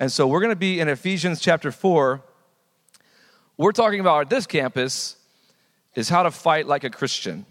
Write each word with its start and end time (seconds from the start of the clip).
And 0.00 0.10
so 0.10 0.26
we're 0.26 0.40
going 0.40 0.48
to 0.48 0.56
be 0.56 0.80
in 0.80 0.88
Ephesians 0.88 1.40
chapter 1.40 1.70
4. 1.70 2.22
We're 3.58 3.72
talking 3.72 4.00
about 4.00 4.30
this 4.30 4.46
campus 4.46 5.16
is 5.94 6.08
how 6.08 6.22
to 6.22 6.30
fight 6.30 6.66
like 6.66 6.84
a 6.84 6.90
Christian. 6.90 7.44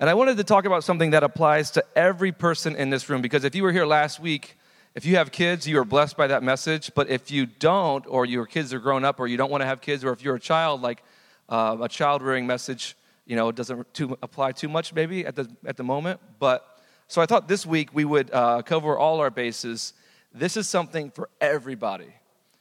And 0.00 0.10
I 0.10 0.14
wanted 0.14 0.36
to 0.38 0.44
talk 0.44 0.64
about 0.64 0.82
something 0.82 1.10
that 1.10 1.22
applies 1.22 1.70
to 1.70 1.84
every 1.94 2.32
person 2.32 2.74
in 2.74 2.90
this 2.90 3.08
room 3.08 3.22
because 3.22 3.44
if 3.44 3.54
you 3.54 3.62
were 3.62 3.70
here 3.70 3.86
last 3.86 4.18
week, 4.18 4.58
if 4.96 5.06
you 5.06 5.14
have 5.14 5.30
kids, 5.30 5.68
you 5.68 5.78
are 5.78 5.84
blessed 5.84 6.16
by 6.16 6.26
that 6.26 6.42
message. 6.42 6.90
But 6.96 7.10
if 7.10 7.30
you 7.30 7.46
don't, 7.46 8.04
or 8.08 8.26
your 8.26 8.44
kids 8.44 8.74
are 8.74 8.80
grown 8.80 9.04
up, 9.04 9.20
or 9.20 9.28
you 9.28 9.36
don't 9.36 9.52
want 9.52 9.60
to 9.60 9.66
have 9.66 9.80
kids, 9.80 10.02
or 10.04 10.10
if 10.10 10.20
you're 10.20 10.34
a 10.34 10.40
child, 10.40 10.82
like 10.82 11.00
uh, 11.48 11.76
a 11.80 11.88
child 11.88 12.22
rearing 12.22 12.44
message, 12.44 12.96
you 13.24 13.36
know, 13.36 13.48
it 13.50 13.54
doesn't 13.54 13.94
too, 13.94 14.18
apply 14.20 14.50
too 14.50 14.68
much 14.68 14.92
maybe 14.92 15.24
at 15.24 15.36
the, 15.36 15.48
at 15.64 15.76
the 15.76 15.84
moment. 15.84 16.18
But 16.40 16.66
so 17.06 17.22
I 17.22 17.26
thought 17.26 17.46
this 17.46 17.64
week 17.64 17.94
we 17.94 18.04
would 18.04 18.32
uh, 18.32 18.62
cover 18.62 18.98
all 18.98 19.20
our 19.20 19.30
bases. 19.30 19.92
This 20.34 20.56
is 20.56 20.68
something 20.68 21.10
for 21.10 21.30
everybody. 21.40 22.12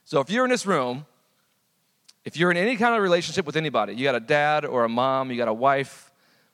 So 0.06 0.20
if 0.20 0.30
you're 0.30 0.46
in 0.46 0.52
this 0.52 0.66
room, 0.66 1.06
if 2.24 2.38
you're 2.38 2.52
in 2.52 2.58
any 2.58 2.78
kind 2.78 2.96
of 2.96 3.02
relationship 3.02 3.46
with 3.46 3.58
anybody, 3.58 3.96
you 3.96 4.04
got 4.04 4.16
a 4.16 4.20
dad 4.20 4.64
or 4.64 4.86
a 4.86 4.90
mom, 4.90 5.32
you 5.32 5.38
got 5.38 5.48
a 5.48 5.54
wife, 5.54 6.12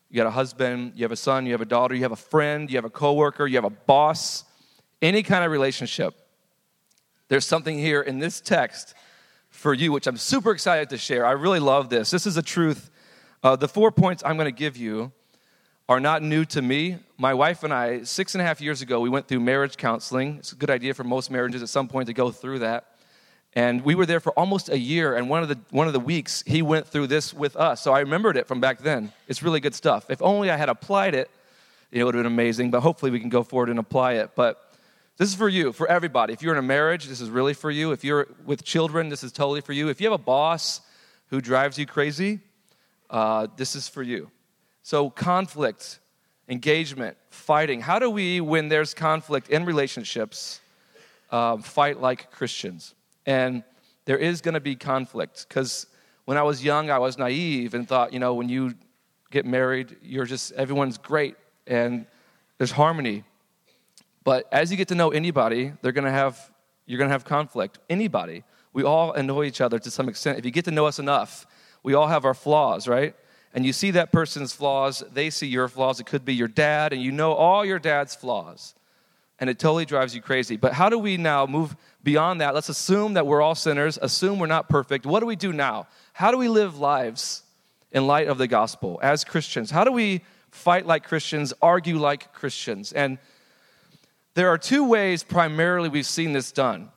you 0.10 0.18
got 0.18 0.28
a 0.28 0.32
husband, 0.32 0.94
you 0.96 1.04
have 1.04 1.12
a 1.12 1.18
son, 1.18 1.46
you 1.46 1.52
have 1.52 1.62
a 1.62 1.66
daughter, 1.66 1.94
you 1.94 2.04
have 2.04 2.14
a 2.14 2.16
friend, 2.16 2.72
you 2.72 2.78
have 2.78 2.86
a 2.86 2.90
coworker, 2.90 3.46
you 3.46 3.58
have 3.58 3.66
a 3.66 3.70
boss, 3.70 4.46
any 5.02 5.22
kind 5.22 5.44
of 5.44 5.52
relationship, 5.52 6.16
there's 7.30 7.46
something 7.46 7.78
here 7.78 8.02
in 8.02 8.18
this 8.18 8.42
text 8.42 8.96
for 9.50 9.74
you, 9.74 9.92
which 9.92 10.08
I'm 10.08 10.18
super 10.18 10.52
excited 10.52 10.90
to 10.90 10.98
share. 10.98 11.26
I 11.26 11.32
really 11.32 11.60
love 11.60 11.90
this. 11.90 12.10
This 12.12 12.26
is 12.26 12.38
a 12.38 12.42
truth. 12.42 12.90
Uh, 13.44 13.56
the 13.56 13.68
four 13.68 13.92
points 13.92 14.24
I'm 14.26 14.36
going 14.36 14.46
to 14.46 14.58
give 14.58 14.76
you 14.76 15.12
are 15.90 16.00
not 16.00 16.22
new 16.22 16.46
to 16.46 16.62
me. 16.62 16.98
My 17.18 17.34
wife 17.34 17.64
and 17.64 17.74
I, 17.74 18.04
six 18.04 18.36
and 18.36 18.44
a 18.44 18.46
half 18.46 18.62
years 18.62 18.84
ago, 18.84 19.00
we 19.00 19.10
went 19.10 19.28
through 19.28 19.40
marriage 19.40 19.76
counseling. 19.76 20.36
It's 20.38 20.52
a 20.52 20.56
good 20.56 20.70
idea 20.70 20.94
for 20.94 21.04
most 21.04 21.32
marriages 21.32 21.64
at 21.64 21.70
some 21.70 21.88
point 21.88 22.06
to 22.08 22.14
go 22.14 22.30
through 22.30 22.60
that. 22.60 22.86
And 23.54 23.84
we 23.84 23.96
were 23.96 24.06
there 24.06 24.20
for 24.20 24.32
almost 24.34 24.70
a 24.70 24.78
year, 24.78 25.16
and 25.16 25.28
one 25.32 25.42
of 25.42 25.50
the, 25.50 25.58
one 25.72 25.88
of 25.88 25.94
the 25.94 26.00
weeks, 26.00 26.44
he 26.46 26.62
went 26.62 26.86
through 26.86 27.08
this 27.08 27.34
with 27.34 27.56
us. 27.56 27.82
So 27.82 27.92
I 27.92 28.02
remembered 28.02 28.38
it 28.38 28.48
from 28.48 28.62
back 28.62 28.78
then. 28.78 29.12
It's 29.28 29.42
really 29.42 29.60
good 29.60 29.74
stuff. 29.74 30.12
If 30.12 30.22
only 30.22 30.52
I 30.52 30.58
had 30.58 30.70
applied 30.70 31.16
it, 31.16 31.32
it 31.92 32.04
would 32.04 32.14
have 32.14 32.24
been 32.24 32.32
amazing, 32.32 32.70
but 32.70 32.82
hopefully 32.82 33.10
we 33.12 33.20
can 33.20 33.30
go 33.30 33.42
forward 33.42 33.70
and 33.70 33.80
apply 33.80 34.14
it. 34.14 34.36
But 34.36 34.72
this 35.18 35.28
is 35.28 35.34
for 35.34 35.50
you, 35.50 35.74
for 35.74 35.88
everybody. 35.88 36.34
If 36.34 36.44
you're 36.44 36.54
in 36.54 36.60
a 36.60 36.62
marriage, 36.62 37.08
this 37.08 37.20
is 37.20 37.32
really 37.32 37.56
for 37.56 37.72
you. 37.72 37.94
If 37.94 38.04
you're 38.04 38.28
with 38.46 38.64
children, 38.64 39.10
this 39.10 39.24
is 39.24 39.32
totally 39.32 39.62
for 39.62 39.74
you. 39.74 39.90
If 39.90 40.00
you 40.00 40.06
have 40.12 40.20
a 40.20 40.24
boss 40.24 40.82
who 41.32 41.42
drives 41.42 41.80
you 41.80 41.88
crazy, 41.88 42.42
uh, 43.10 43.48
this 43.58 43.76
is 43.76 43.90
for 43.90 44.04
you. 44.04 44.30
So, 44.90 45.12
conflict, 45.12 46.00
engagement, 46.48 47.16
fighting. 47.30 47.80
How 47.80 48.00
do 48.00 48.10
we, 48.10 48.42
when 48.42 48.70
there's 48.70 48.96
conflict 48.96 49.52
in 49.52 49.64
relationships, 49.64 50.62
uh, 51.30 51.58
fight 51.58 52.02
like 52.02 52.32
Christians? 52.32 52.96
And 53.28 53.64
there 54.06 54.18
is 54.18 54.42
going 54.42 54.56
to 54.56 54.60
be 54.60 54.76
conflict 54.76 55.46
because 55.48 55.86
when 56.26 56.40
I 56.40 56.42
was 56.42 56.64
young, 56.64 56.90
I 56.90 56.98
was 56.98 57.20
naive 57.20 57.76
and 57.76 57.88
thought, 57.88 58.14
you 58.14 58.18
know, 58.18 58.34
when 58.34 58.50
you 58.50 58.74
get 59.30 59.46
married, 59.46 59.96
you're 60.02 60.26
just, 60.26 60.54
everyone's 60.54 60.98
great 60.98 61.36
and 61.68 62.08
there's 62.58 62.72
harmony. 62.72 63.26
But 64.24 64.50
as 64.52 64.72
you 64.72 64.78
get 64.78 64.88
to 64.88 64.96
know 64.96 65.12
anybody, 65.12 65.72
they're 65.84 65.92
going 65.92 66.06
to 66.06 66.12
have 66.24 66.52
you're 66.88 66.98
going 66.98 67.10
to 67.10 67.14
have 67.14 67.26
conflict. 67.26 67.78
Anybody. 67.92 68.44
We 68.74 68.82
all 68.82 69.14
annoy 69.14 69.46
each 69.46 69.62
other 69.62 69.78
to 69.78 69.92
some 69.92 70.10
extent. 70.10 70.40
If 70.40 70.46
you 70.46 70.52
get 70.52 70.66
to 70.66 70.72
know 70.72 70.88
us 70.88 70.98
enough, 70.98 71.46
we 71.84 71.94
all 71.94 72.08
have 72.08 72.26
our 72.26 72.34
flaws, 72.34 72.88
right? 72.88 73.14
And 73.54 73.66
you 73.66 73.74
see 73.74 73.92
that 73.92 74.12
person's 74.12 74.54
flaws, 74.54 75.04
they 75.12 75.30
see 75.30 75.48
your 75.48 75.68
flaws. 75.68 76.00
It 76.00 76.06
could 76.06 76.24
be 76.24 76.36
your 76.36 76.48
dad, 76.48 76.94
and 76.94 77.02
you 77.02 77.12
know 77.12 77.34
all 77.34 77.66
your 77.66 77.80
dad's 77.80 78.16
flaws. 78.16 78.76
And 79.40 79.50
it 79.50 79.58
totally 79.58 79.86
drives 79.86 80.14
you 80.14 80.22
crazy. 80.22 80.58
But 80.58 80.74
how 80.74 80.90
do 80.90 81.00
we 81.00 81.18
now 81.18 81.46
move 81.46 81.76
beyond 82.04 82.42
that? 82.42 82.54
Let's 82.54 82.70
assume 82.70 83.14
that 83.14 83.26
we're 83.26 83.42
all 83.42 83.56
sinners, 83.56 83.98
assume 84.02 84.38
we're 84.38 84.48
not 84.48 84.70
perfect. 84.70 85.06
What 85.06 85.22
do 85.22 85.26
we 85.26 85.36
do 85.36 85.54
now? 85.54 85.88
How 86.14 86.32
do 86.32 86.38
we 86.38 86.50
live 86.50 86.78
lives 86.78 87.44
in 87.92 88.06
light 88.06 88.28
of 88.28 88.38
the 88.38 88.48
gospel 88.48 89.00
as 89.02 89.24
Christians? 89.24 89.72
How 89.72 89.84
do 89.84 89.92
we 89.92 90.22
fight 90.52 90.86
like 90.86 91.06
Christians, 91.06 91.54
argue 91.62 91.98
like 91.98 92.34
Christians? 92.34 92.92
And 92.92 93.18
there 94.36 94.50
are 94.50 94.58
two 94.58 94.84
ways 94.88 95.24
primarily 95.24 95.90
we've 95.90 96.06
seen 96.06 96.34
this 96.34 96.52
done. 96.52 96.90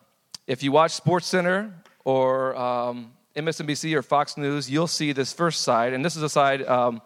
If 0.47 0.63
you 0.63 0.73
watch 0.73 1.01
SportsCenter 1.01 1.73
or 2.05 2.57
um, 2.57 3.13
MSNBC 3.37 3.95
or 3.95 4.03
Fox 4.03 4.37
News, 4.37 4.71
you'll 4.71 4.87
see 4.87 5.13
this 5.13 5.33
first 5.33 5.63
side, 5.63 5.93
and 5.93 6.05
this 6.05 6.17
is 6.17 6.23
a 6.23 6.29
side. 6.29 6.63
Um, 6.67 7.03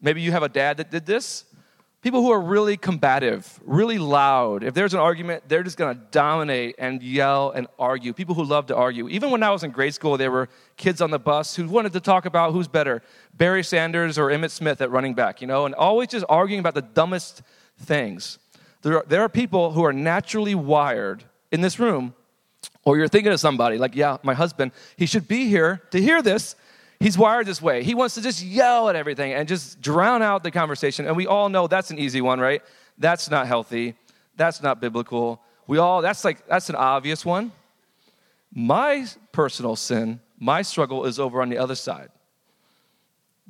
maybe 0.00 0.20
you 0.20 0.32
have 0.32 0.42
a 0.42 0.48
dad 0.48 0.78
that 0.78 0.90
did 0.90 1.06
this. 1.06 1.44
People 2.00 2.22
who 2.22 2.30
are 2.30 2.40
really 2.40 2.76
combative, 2.76 3.58
really 3.64 3.98
loud. 3.98 4.62
If 4.62 4.72
there's 4.72 4.94
an 4.94 5.00
argument, 5.00 5.42
they're 5.48 5.64
just 5.64 5.76
to 5.78 6.00
dominate 6.12 6.76
and 6.78 7.02
yell 7.02 7.50
and 7.50 7.66
argue. 7.76 8.12
People 8.12 8.36
who 8.36 8.44
love 8.44 8.66
to 8.66 8.76
argue. 8.76 9.08
Even 9.08 9.32
when 9.32 9.42
I 9.42 9.50
was 9.50 9.64
in 9.64 9.72
grade 9.72 9.94
school, 9.94 10.16
there 10.16 10.30
were 10.30 10.48
kids 10.76 11.00
on 11.00 11.10
the 11.10 11.18
bus 11.18 11.56
who 11.56 11.66
wanted 11.66 11.92
to 11.94 12.00
talk 12.00 12.24
about 12.24 12.52
who's 12.52 12.68
better, 12.68 13.02
Barry 13.34 13.64
Sanders 13.64 14.16
or 14.16 14.28
Emmitt 14.28 14.52
Smith 14.52 14.80
at 14.80 14.92
running 14.92 15.14
back, 15.14 15.40
you 15.40 15.48
know, 15.48 15.66
and 15.66 15.74
always 15.74 16.08
just 16.08 16.24
arguing 16.28 16.60
about 16.60 16.74
the 16.74 16.82
dumbest 16.82 17.42
things. 17.80 18.38
There 18.82 18.98
are, 18.98 19.04
there 19.08 19.22
are 19.22 19.28
people 19.28 19.72
who 19.72 19.84
are 19.84 19.92
naturally 19.92 20.54
wired 20.54 21.24
in 21.50 21.62
this 21.62 21.80
room, 21.80 22.14
or 22.88 22.96
you're 22.96 23.06
thinking 23.06 23.32
of 23.32 23.38
somebody 23.38 23.76
like, 23.76 23.94
yeah, 23.94 24.16
my 24.22 24.32
husband, 24.32 24.72
he 24.96 25.04
should 25.04 25.28
be 25.28 25.46
here 25.46 25.82
to 25.90 26.00
hear 26.00 26.22
this. 26.22 26.56
He's 26.98 27.18
wired 27.18 27.46
this 27.46 27.60
way. 27.60 27.82
He 27.82 27.94
wants 27.94 28.14
to 28.14 28.22
just 28.22 28.42
yell 28.42 28.88
at 28.88 28.96
everything 28.96 29.34
and 29.34 29.46
just 29.46 29.82
drown 29.82 30.22
out 30.22 30.42
the 30.42 30.50
conversation. 30.50 31.06
And 31.06 31.14
we 31.14 31.26
all 31.26 31.50
know 31.50 31.66
that's 31.66 31.90
an 31.90 31.98
easy 31.98 32.22
one, 32.22 32.40
right? 32.40 32.62
That's 32.96 33.28
not 33.28 33.46
healthy. 33.46 33.94
That's 34.36 34.62
not 34.62 34.80
biblical. 34.80 35.42
We 35.66 35.76
all, 35.76 36.00
that's 36.00 36.24
like, 36.24 36.46
that's 36.46 36.70
an 36.70 36.76
obvious 36.76 37.26
one. 37.26 37.52
My 38.54 39.06
personal 39.32 39.76
sin, 39.76 40.20
my 40.38 40.62
struggle 40.62 41.04
is 41.04 41.20
over 41.20 41.42
on 41.42 41.50
the 41.50 41.58
other 41.58 41.74
side 41.74 42.08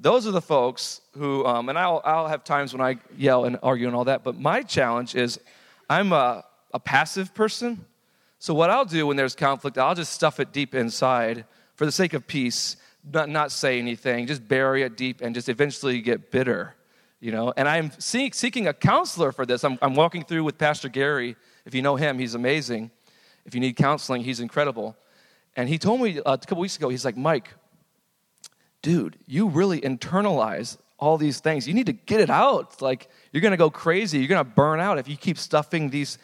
those 0.00 0.28
are 0.28 0.30
the 0.30 0.40
folks 0.40 1.00
who, 1.16 1.44
um, 1.44 1.68
and 1.68 1.76
I'll, 1.76 2.00
I'll 2.04 2.28
have 2.28 2.44
times 2.44 2.72
when 2.72 2.80
I 2.80 2.98
yell 3.16 3.44
and 3.44 3.58
argue 3.64 3.88
and 3.88 3.96
all 3.96 4.04
that, 4.04 4.22
but 4.22 4.38
my 4.38 4.62
challenge 4.62 5.16
is 5.16 5.40
I'm 5.90 6.12
a, 6.12 6.44
a 6.72 6.78
passive 6.78 7.34
person. 7.34 7.84
So, 8.40 8.54
what 8.54 8.70
I'll 8.70 8.84
do 8.84 9.06
when 9.06 9.16
there's 9.16 9.34
conflict, 9.34 9.78
I'll 9.78 9.94
just 9.94 10.12
stuff 10.12 10.38
it 10.38 10.52
deep 10.52 10.74
inside 10.74 11.44
for 11.74 11.86
the 11.86 11.92
sake 11.92 12.12
of 12.12 12.26
peace, 12.26 12.76
not, 13.12 13.28
not 13.28 13.52
say 13.52 13.78
anything, 13.78 14.26
just 14.26 14.46
bury 14.46 14.82
it 14.82 14.96
deep 14.96 15.20
and 15.20 15.34
just 15.34 15.48
eventually 15.48 16.00
get 16.00 16.30
bitter, 16.30 16.74
you 17.20 17.32
know? 17.32 17.52
And 17.56 17.68
I'm 17.68 17.90
seek, 17.98 18.34
seeking 18.34 18.66
a 18.68 18.74
counselor 18.74 19.32
for 19.32 19.44
this. 19.44 19.64
I'm, 19.64 19.78
I'm 19.82 19.94
walking 19.94 20.24
through 20.24 20.44
with 20.44 20.58
Pastor 20.58 20.88
Gary. 20.88 21.36
If 21.66 21.74
you 21.74 21.82
know 21.82 21.96
him, 21.96 22.18
he's 22.18 22.34
amazing. 22.34 22.90
If 23.44 23.54
you 23.54 23.60
need 23.60 23.76
counseling, 23.76 24.22
he's 24.22 24.40
incredible. 24.40 24.96
And 25.56 25.68
he 25.68 25.78
told 25.78 26.00
me 26.00 26.20
uh, 26.20 26.34
a 26.34 26.38
couple 26.38 26.58
weeks 26.58 26.76
ago, 26.76 26.88
he's 26.88 27.04
like, 27.04 27.16
Mike, 27.16 27.48
dude, 28.82 29.18
you 29.26 29.48
really 29.48 29.80
internalize 29.80 30.78
all 30.98 31.16
these 31.16 31.40
things. 31.40 31.66
You 31.66 31.74
need 31.74 31.86
to 31.86 31.92
get 31.92 32.20
it 32.20 32.30
out. 32.30 32.80
Like, 32.82 33.08
you're 33.32 33.40
going 33.40 33.52
to 33.52 33.56
go 33.56 33.70
crazy. 33.70 34.18
You're 34.18 34.28
going 34.28 34.44
to 34.44 34.50
burn 34.50 34.80
out 34.80 34.98
if 34.98 35.08
you 35.08 35.16
keep 35.16 35.38
stuffing 35.38 35.90
these 35.90 36.18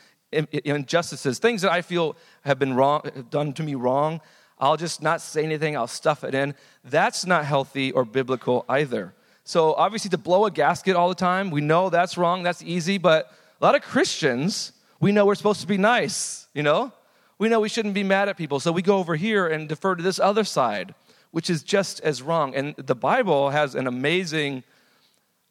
injustices, 0.64 1.38
things 1.38 1.62
that 1.62 1.72
I 1.72 1.82
feel 1.82 2.16
have 2.42 2.58
been 2.58 2.74
wrong, 2.74 3.02
have 3.14 3.30
done 3.30 3.52
to 3.54 3.62
me 3.62 3.74
wrong. 3.74 4.20
I'll 4.58 4.76
just 4.76 5.02
not 5.02 5.20
say 5.20 5.44
anything. 5.44 5.76
I'll 5.76 5.86
stuff 5.86 6.24
it 6.24 6.34
in. 6.34 6.54
That's 6.84 7.26
not 7.26 7.44
healthy 7.44 7.92
or 7.92 8.04
biblical 8.04 8.64
either. 8.68 9.14
So, 9.44 9.74
obviously, 9.74 10.10
to 10.10 10.18
blow 10.18 10.46
a 10.46 10.50
gasket 10.50 10.96
all 10.96 11.08
the 11.08 11.14
time, 11.14 11.50
we 11.50 11.60
know 11.60 11.90
that's 11.90 12.16
wrong. 12.16 12.42
That's 12.42 12.62
easy. 12.62 12.96
But 12.98 13.30
a 13.60 13.64
lot 13.64 13.74
of 13.74 13.82
Christians, 13.82 14.72
we 15.00 15.12
know 15.12 15.26
we're 15.26 15.34
supposed 15.34 15.60
to 15.60 15.66
be 15.66 15.76
nice, 15.76 16.46
you 16.54 16.62
know? 16.62 16.92
We 17.38 17.48
know 17.48 17.60
we 17.60 17.68
shouldn't 17.68 17.94
be 17.94 18.04
mad 18.04 18.28
at 18.28 18.36
people. 18.36 18.58
So, 18.60 18.72
we 18.72 18.80
go 18.80 18.98
over 18.98 19.16
here 19.16 19.46
and 19.46 19.68
defer 19.68 19.96
to 19.96 20.02
this 20.02 20.18
other 20.18 20.44
side 20.44 20.94
which 21.34 21.50
is 21.50 21.64
just 21.64 21.98
as 22.02 22.22
wrong. 22.22 22.54
And 22.54 22.76
the 22.76 22.94
Bible 22.94 23.50
has 23.50 23.74
an 23.74 23.88
amazing 23.88 24.62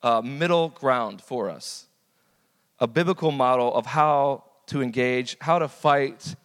uh, 0.02 0.22
middle 0.22 0.70
ground 0.70 1.22
for 1.22 1.50
us 1.50 1.88
a 2.80 2.88
biblical 2.88 3.34
model 3.34 3.74
of 3.76 3.86
how 3.86 4.46
to 4.68 4.82
engage, 4.82 5.38
how 5.42 5.60
to 5.60 5.68
fight 5.68 6.36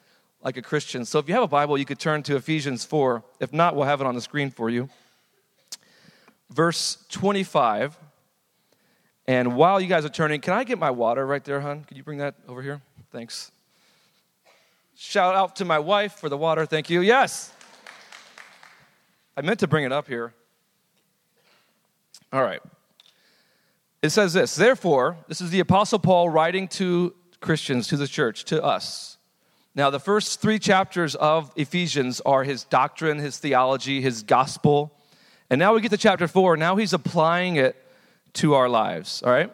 like 0.42 0.56
a 0.56 0.62
Christian. 0.62 1.04
So 1.04 1.18
if 1.18 1.28
you 1.28 1.34
have 1.34 1.42
a 1.42 1.48
Bible, 1.48 1.78
you 1.78 1.84
could 1.84 1.98
turn 1.98 2.22
to 2.24 2.36
Ephesians 2.36 2.84
4. 2.84 3.22
If 3.40 3.52
not, 3.52 3.74
we'll 3.74 3.86
have 3.86 4.00
it 4.00 4.06
on 4.06 4.14
the 4.14 4.20
screen 4.20 4.50
for 4.50 4.70
you. 4.70 4.88
Verse 6.50 7.04
25. 7.10 7.98
And 9.26 9.56
while 9.56 9.80
you 9.80 9.88
guys 9.88 10.04
are 10.04 10.10
turning, 10.10 10.40
can 10.40 10.54
I 10.54 10.64
get 10.64 10.78
my 10.78 10.90
water 10.90 11.26
right 11.26 11.44
there, 11.44 11.60
hon? 11.60 11.84
Could 11.84 11.96
you 11.96 12.02
bring 12.02 12.18
that 12.18 12.34
over 12.48 12.62
here? 12.62 12.80
Thanks. 13.12 13.50
Shout 14.96 15.34
out 15.34 15.56
to 15.56 15.64
my 15.64 15.78
wife 15.78 16.14
for 16.14 16.28
the 16.28 16.36
water. 16.36 16.66
Thank 16.66 16.88
you. 16.88 17.02
Yes. 17.02 17.52
I 19.36 19.42
meant 19.42 19.60
to 19.60 19.66
bring 19.66 19.84
it 19.84 19.92
up 19.92 20.08
here. 20.08 20.32
All 22.32 22.42
right. 22.42 22.60
It 24.02 24.10
says 24.10 24.32
this 24.32 24.54
Therefore, 24.54 25.16
this 25.28 25.40
is 25.40 25.50
the 25.50 25.60
Apostle 25.60 25.98
Paul 25.98 26.28
writing 26.28 26.68
to 26.68 27.14
Christians, 27.40 27.88
to 27.88 27.96
the 27.96 28.08
church, 28.08 28.44
to 28.46 28.62
us. 28.62 29.18
Now, 29.74 29.90
the 29.90 30.00
first 30.00 30.40
three 30.40 30.58
chapters 30.58 31.14
of 31.14 31.52
Ephesians 31.56 32.20
are 32.22 32.44
his 32.44 32.64
doctrine, 32.64 33.18
his 33.18 33.38
theology, 33.38 34.00
his 34.00 34.22
gospel. 34.22 34.92
And 35.50 35.58
now 35.58 35.74
we 35.74 35.80
get 35.80 35.90
to 35.92 35.96
chapter 35.96 36.26
four. 36.26 36.56
Now 36.56 36.76
he's 36.76 36.92
applying 36.92 37.56
it 37.56 37.76
to 38.34 38.54
our 38.54 38.68
lives, 38.68 39.22
all 39.22 39.32
right? 39.32 39.52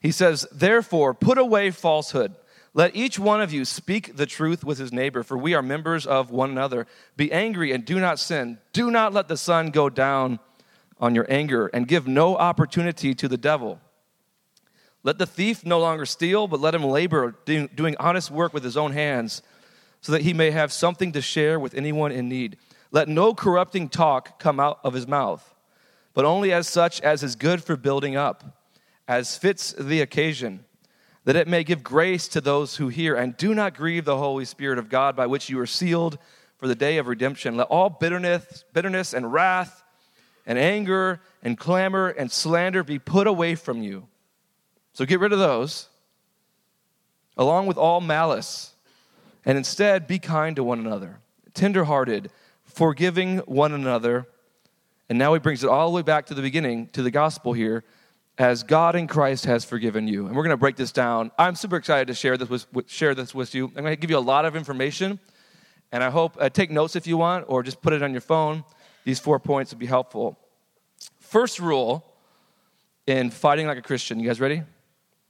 He 0.00 0.10
says, 0.10 0.46
Therefore, 0.50 1.14
put 1.14 1.38
away 1.38 1.70
falsehood. 1.70 2.34
Let 2.72 2.94
each 2.94 3.18
one 3.18 3.40
of 3.40 3.52
you 3.52 3.64
speak 3.64 4.16
the 4.16 4.26
truth 4.26 4.64
with 4.64 4.78
his 4.78 4.92
neighbor, 4.92 5.22
for 5.22 5.36
we 5.36 5.54
are 5.54 5.62
members 5.62 6.06
of 6.06 6.30
one 6.30 6.50
another. 6.50 6.86
Be 7.16 7.32
angry 7.32 7.72
and 7.72 7.84
do 7.84 7.98
not 7.98 8.18
sin. 8.18 8.58
Do 8.72 8.90
not 8.90 9.12
let 9.12 9.28
the 9.28 9.36
sun 9.36 9.70
go 9.70 9.88
down 9.88 10.38
on 11.00 11.14
your 11.14 11.26
anger, 11.30 11.68
and 11.68 11.88
give 11.88 12.06
no 12.06 12.36
opportunity 12.36 13.14
to 13.14 13.26
the 13.26 13.38
devil. 13.38 13.80
Let 15.02 15.18
the 15.18 15.26
thief 15.26 15.64
no 15.64 15.80
longer 15.80 16.04
steal, 16.04 16.46
but 16.46 16.60
let 16.60 16.74
him 16.74 16.84
labor, 16.84 17.34
doing 17.44 17.96
honest 17.98 18.30
work 18.30 18.52
with 18.52 18.64
his 18.64 18.76
own 18.76 18.92
hands, 18.92 19.42
so 20.00 20.12
that 20.12 20.22
he 20.22 20.34
may 20.34 20.50
have 20.50 20.72
something 20.72 21.12
to 21.12 21.22
share 21.22 21.58
with 21.58 21.74
anyone 21.74 22.12
in 22.12 22.28
need. 22.28 22.56
Let 22.90 23.08
no 23.08 23.34
corrupting 23.34 23.88
talk 23.88 24.38
come 24.38 24.60
out 24.60 24.80
of 24.84 24.94
his 24.94 25.06
mouth, 25.06 25.54
but 26.12 26.24
only 26.24 26.52
as 26.52 26.68
such 26.68 27.00
as 27.00 27.22
is 27.22 27.36
good 27.36 27.62
for 27.62 27.76
building 27.76 28.16
up, 28.16 28.58
as 29.08 29.36
fits 29.36 29.72
the 29.72 30.00
occasion 30.00 30.64
that 31.24 31.36
it 31.36 31.48
may 31.48 31.64
give 31.64 31.82
grace 31.82 32.28
to 32.28 32.40
those 32.40 32.76
who 32.76 32.88
hear. 32.88 33.14
And 33.14 33.36
do 33.36 33.54
not 33.54 33.76
grieve 33.76 34.04
the 34.04 34.16
Holy 34.16 34.44
Spirit 34.44 34.78
of 34.78 34.88
God, 34.88 35.16
by 35.16 35.26
which 35.26 35.48
you 35.48 35.60
are 35.60 35.66
sealed 35.66 36.18
for 36.58 36.66
the 36.66 36.74
day 36.74 36.98
of 36.98 37.08
redemption. 37.08 37.56
Let 37.56 37.68
all 37.68 37.90
bitterness, 37.90 38.64
bitterness 38.72 39.14
and 39.14 39.32
wrath 39.32 39.82
and 40.46 40.58
anger 40.58 41.20
and 41.42 41.58
clamor 41.58 42.08
and 42.08 42.30
slander 42.32 42.82
be 42.82 42.98
put 42.98 43.26
away 43.26 43.54
from 43.54 43.82
you. 43.82 44.08
So 44.92 45.04
get 45.06 45.20
rid 45.20 45.32
of 45.32 45.38
those, 45.38 45.88
along 47.36 47.66
with 47.66 47.76
all 47.76 48.00
malice, 48.00 48.74
and 49.44 49.56
instead 49.56 50.06
be 50.06 50.18
kind 50.18 50.56
to 50.56 50.64
one 50.64 50.78
another, 50.78 51.20
tenderhearted, 51.54 52.30
forgiving 52.64 53.38
one 53.38 53.72
another. 53.72 54.26
And 55.08 55.18
now 55.18 55.32
he 55.32 55.40
brings 55.40 55.64
it 55.64 55.70
all 55.70 55.90
the 55.90 55.96
way 55.96 56.02
back 56.02 56.26
to 56.26 56.34
the 56.34 56.42
beginning, 56.42 56.88
to 56.88 57.02
the 57.02 57.10
gospel 57.10 57.52
here 57.52 57.84
as 58.38 58.62
God 58.62 58.96
in 58.96 59.06
Christ 59.06 59.44
has 59.44 59.64
forgiven 59.64 60.08
you. 60.08 60.26
And 60.26 60.34
we're 60.34 60.42
going 60.42 60.54
to 60.54 60.56
break 60.56 60.76
this 60.76 60.92
down. 60.92 61.30
I'm 61.38 61.54
super 61.54 61.76
excited 61.76 62.06
to 62.08 62.14
share 62.14 62.38
this 62.38 62.48
with, 62.48 62.90
share 62.90 63.14
this 63.14 63.34
with 63.34 63.54
you. 63.54 63.66
I'm 63.66 63.82
going 63.82 63.92
to 63.92 63.96
give 63.96 64.10
you 64.10 64.16
a 64.16 64.18
lot 64.18 64.44
of 64.44 64.56
information, 64.56 65.20
and 65.92 66.02
I 66.02 66.10
hope 66.10 66.36
uh, 66.40 66.48
take 66.48 66.70
notes 66.70 66.96
if 66.96 67.06
you 67.06 67.16
want, 67.16 67.44
or 67.48 67.62
just 67.62 67.82
put 67.82 67.92
it 67.92 68.02
on 68.02 68.12
your 68.12 68.22
phone. 68.22 68.64
These 69.04 69.20
four 69.20 69.38
points 69.40 69.72
would 69.72 69.78
be 69.78 69.86
helpful. 69.86 70.38
First 71.18 71.60
rule 71.60 72.04
in 73.06 73.30
fighting 73.30 73.66
like 73.66 73.78
a 73.78 73.82
Christian. 73.82 74.18
You 74.20 74.26
guys 74.26 74.40
ready? 74.40 74.62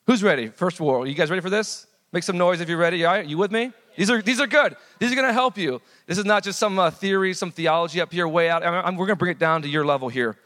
Who's 0.06 0.23
ready? 0.23 0.49
First 0.49 0.81
rule. 0.81 1.06
You 1.06 1.14
guys 1.14 1.31
ready 1.31 1.43
for 1.43 1.50
this? 1.50 1.87
Make 2.12 2.25
some 2.25 2.37
noise 2.38 2.61
if 2.61 2.69
you're 2.69 2.79
ready. 2.79 3.05
All 3.05 3.14
right, 3.14 3.26
you 3.26 3.38
with 3.38 3.52
me? 3.52 3.73
These 3.97 4.11
are, 4.11 4.23
these 4.23 4.41
are 4.41 4.47
good. 4.47 4.76
These 4.99 5.12
are 5.12 5.14
going 5.14 5.26
to 5.26 5.32
help 5.32 5.56
you. 5.56 5.81
This 6.06 6.19
is 6.19 6.25
not 6.25 6.43
just 6.43 6.58
some 6.58 6.79
uh, 6.79 6.91
theory, 6.91 7.35
some 7.35 7.50
theology 7.50 8.00
up 8.00 8.12
here, 8.12 8.26
way 8.26 8.50
out. 8.50 8.64
I 8.64 8.88
we're 8.91 9.06
going 9.06 9.08
to 9.08 9.17
bring 9.17 9.32
it 9.32 9.38
down 9.38 9.62
to 9.62 9.69
your 9.69 9.85
level 9.85 10.08
here. 10.08 10.37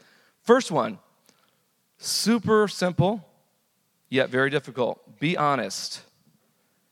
First 0.43 0.71
one 0.71 0.99
Super 1.97 2.67
simple, 2.67 3.25
yet 4.09 4.29
very 4.29 4.49
difficult. 4.49 5.19
Be 5.19 5.37
honest. 5.37 6.01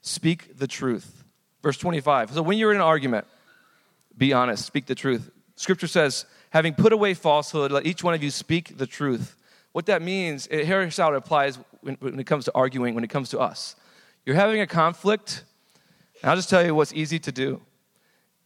Speak 0.01 0.57
the 0.57 0.67
truth. 0.67 1.23
Verse 1.61 1.77
25. 1.77 2.31
So 2.33 2.41
when 2.41 2.57
you're 2.57 2.71
in 2.71 2.77
an 2.77 2.83
argument, 2.83 3.25
be 4.17 4.33
honest, 4.33 4.65
speak 4.65 4.85
the 4.85 4.95
truth. 4.95 5.29
Scripture 5.55 5.87
says, 5.87 6.25
having 6.49 6.73
put 6.73 6.93
away 6.93 7.13
falsehood, 7.13 7.71
let 7.71 7.85
each 7.85 8.03
one 8.03 8.13
of 8.13 8.23
you 8.23 8.31
speak 8.31 8.77
the 8.77 8.87
truth. 8.87 9.35
What 9.71 9.85
that 9.87 10.01
means, 10.01 10.47
it, 10.47 10.65
here's 10.65 10.97
how 10.97 11.13
it 11.13 11.17
applies 11.17 11.57
when, 11.83 11.95
when 11.99 12.19
it 12.19 12.25
comes 12.25 12.45
to 12.45 12.51
arguing, 12.55 12.95
when 12.95 13.03
it 13.03 13.09
comes 13.09 13.29
to 13.29 13.39
us. 13.39 13.75
You're 14.25 14.35
having 14.35 14.61
a 14.61 14.67
conflict, 14.67 15.43
and 16.21 16.29
I'll 16.29 16.35
just 16.35 16.49
tell 16.49 16.65
you 16.65 16.73
what's 16.73 16.93
easy 16.93 17.19
to 17.19 17.31
do. 17.31 17.61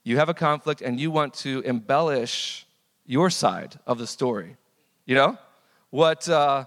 You 0.03 0.17
have 0.17 0.29
a 0.29 0.33
conflict 0.33 0.81
and 0.81 0.99
you 0.99 1.11
want 1.11 1.33
to 1.35 1.61
embellish 1.61 2.65
your 3.05 3.29
side 3.29 3.79
of 3.85 3.97
the 3.97 4.07
story. 4.07 4.57
You 5.05 5.15
know? 5.15 5.37
what, 5.89 6.27
uh, 6.27 6.65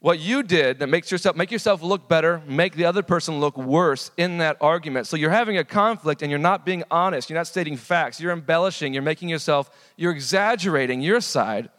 what 0.00 0.18
you 0.18 0.42
did 0.42 0.78
that 0.78 0.88
makes 0.88 1.10
yourself 1.10 1.36
make 1.36 1.50
yourself 1.50 1.82
look 1.82 2.08
better, 2.08 2.42
make 2.46 2.74
the 2.74 2.84
other 2.84 3.02
person 3.02 3.40
look 3.40 3.56
worse 3.56 4.10
in 4.16 4.38
that 4.38 4.56
argument. 4.60 5.06
So 5.06 5.16
you're 5.16 5.30
having 5.30 5.58
a 5.58 5.64
conflict 5.64 6.22
and 6.22 6.30
you're 6.30 6.38
not 6.38 6.64
being 6.64 6.84
honest, 6.90 7.28
you're 7.28 7.38
not 7.38 7.46
stating 7.46 7.76
facts, 7.76 8.20
you're 8.20 8.32
embellishing, 8.32 8.92
you're 8.92 9.02
making 9.02 9.28
yourself, 9.28 9.70
you're 9.96 10.12
exaggerating 10.12 11.00
your 11.00 11.20
side 11.20 11.70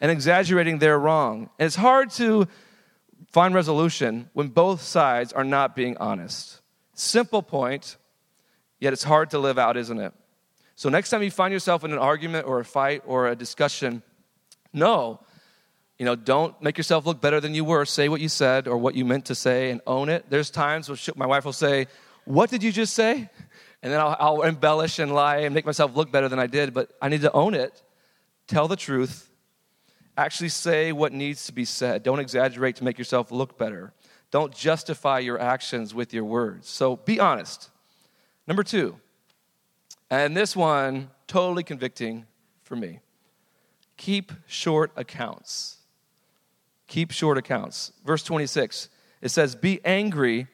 and 0.00 0.10
exaggerating 0.10 0.78
their 0.78 0.98
wrong. 0.98 1.50
And 1.58 1.66
it's 1.66 1.76
hard 1.76 2.10
to 2.12 2.48
find 3.34 3.54
resolution 3.54 4.30
when 4.32 4.48
both 4.48 4.80
sides 4.80 5.32
are 5.32 5.44
not 5.44 5.74
being 5.74 5.96
honest. 5.98 6.60
Simple 6.94 7.42
point, 7.42 7.96
yet 8.78 8.92
it's 8.92 9.02
hard 9.02 9.30
to 9.30 9.40
live 9.40 9.58
out, 9.58 9.76
isn't 9.76 9.98
it? 9.98 10.14
So 10.76 10.88
next 10.88 11.10
time 11.10 11.22
you 11.22 11.30
find 11.30 11.52
yourself 11.52 11.82
in 11.84 11.92
an 11.92 11.98
argument 11.98 12.46
or 12.46 12.60
a 12.60 12.64
fight 12.64 13.02
or 13.04 13.28
a 13.28 13.34
discussion, 13.36 14.02
know 14.72 15.20
you 15.98 16.04
know, 16.04 16.16
don't 16.16 16.60
make 16.60 16.76
yourself 16.76 17.06
look 17.06 17.20
better 17.20 17.40
than 17.40 17.54
you 17.54 17.64
were. 17.64 17.84
Say 17.84 18.08
what 18.08 18.20
you 18.20 18.28
said 18.28 18.66
or 18.66 18.76
what 18.76 18.96
you 18.96 19.04
meant 19.04 19.26
to 19.26 19.34
say 19.34 19.70
and 19.70 19.80
own 19.86 20.08
it. 20.08 20.24
There's 20.28 20.50
times 20.50 20.88
where 20.88 20.98
my 21.14 21.26
wife 21.26 21.44
will 21.44 21.52
say, 21.52 21.86
What 22.24 22.50
did 22.50 22.62
you 22.62 22.72
just 22.72 22.94
say? 22.94 23.30
And 23.82 23.92
then 23.92 24.00
I'll, 24.00 24.16
I'll 24.18 24.42
embellish 24.42 24.98
and 24.98 25.14
lie 25.14 25.38
and 25.38 25.54
make 25.54 25.66
myself 25.66 25.94
look 25.94 26.10
better 26.10 26.28
than 26.28 26.38
I 26.38 26.46
did, 26.46 26.74
but 26.74 26.90
I 27.00 27.08
need 27.10 27.20
to 27.20 27.32
own 27.32 27.54
it, 27.54 27.80
tell 28.48 28.66
the 28.66 28.76
truth, 28.76 29.23
actually 30.16 30.48
say 30.48 30.92
what 30.92 31.12
needs 31.12 31.46
to 31.46 31.52
be 31.52 31.64
said. 31.64 32.02
Don't 32.02 32.20
exaggerate 32.20 32.76
to 32.76 32.84
make 32.84 32.98
yourself 32.98 33.30
look 33.30 33.58
better. 33.58 33.92
Don't 34.30 34.54
justify 34.54 35.18
your 35.20 35.40
actions 35.40 35.94
with 35.94 36.12
your 36.12 36.24
words. 36.24 36.68
So 36.68 36.96
be 36.96 37.20
honest. 37.20 37.70
Number 38.46 38.62
two, 38.62 38.96
and 40.10 40.36
this 40.36 40.54
one, 40.54 41.10
totally 41.26 41.62
convicting 41.62 42.26
for 42.62 42.76
me 42.76 43.00
keep 43.96 44.32
short 44.46 44.90
accounts. 44.96 45.78
Keep 46.86 47.12
short 47.12 47.38
accounts. 47.38 47.92
Verse 48.04 48.22
26, 48.22 48.88
it 49.22 49.30
says, 49.30 49.54
Be 49.54 49.80
angry 49.84 50.48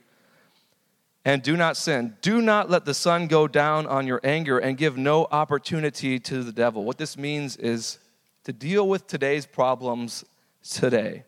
and 1.25 1.43
do 1.43 1.56
not 1.56 1.77
sin. 1.77 2.17
Do 2.23 2.41
not 2.41 2.71
let 2.71 2.85
the 2.85 2.95
sun 2.95 3.27
go 3.27 3.47
down 3.49 3.87
on 3.87 4.06
your 4.06 4.21
anger 4.25 4.59
and 4.59 4.79
give 4.79 4.97
no 4.97 5.27
opportunity 5.31 6.19
to 6.21 6.43
the 6.43 6.53
devil. 6.53 6.85
What 6.85 6.99
this 6.99 7.17
means 7.19 7.56
is 7.56 7.99
to 8.45 8.53
deal 8.53 8.89
with 8.89 9.07
today's 9.07 9.47
problems 9.47 10.25
today. 10.63 11.25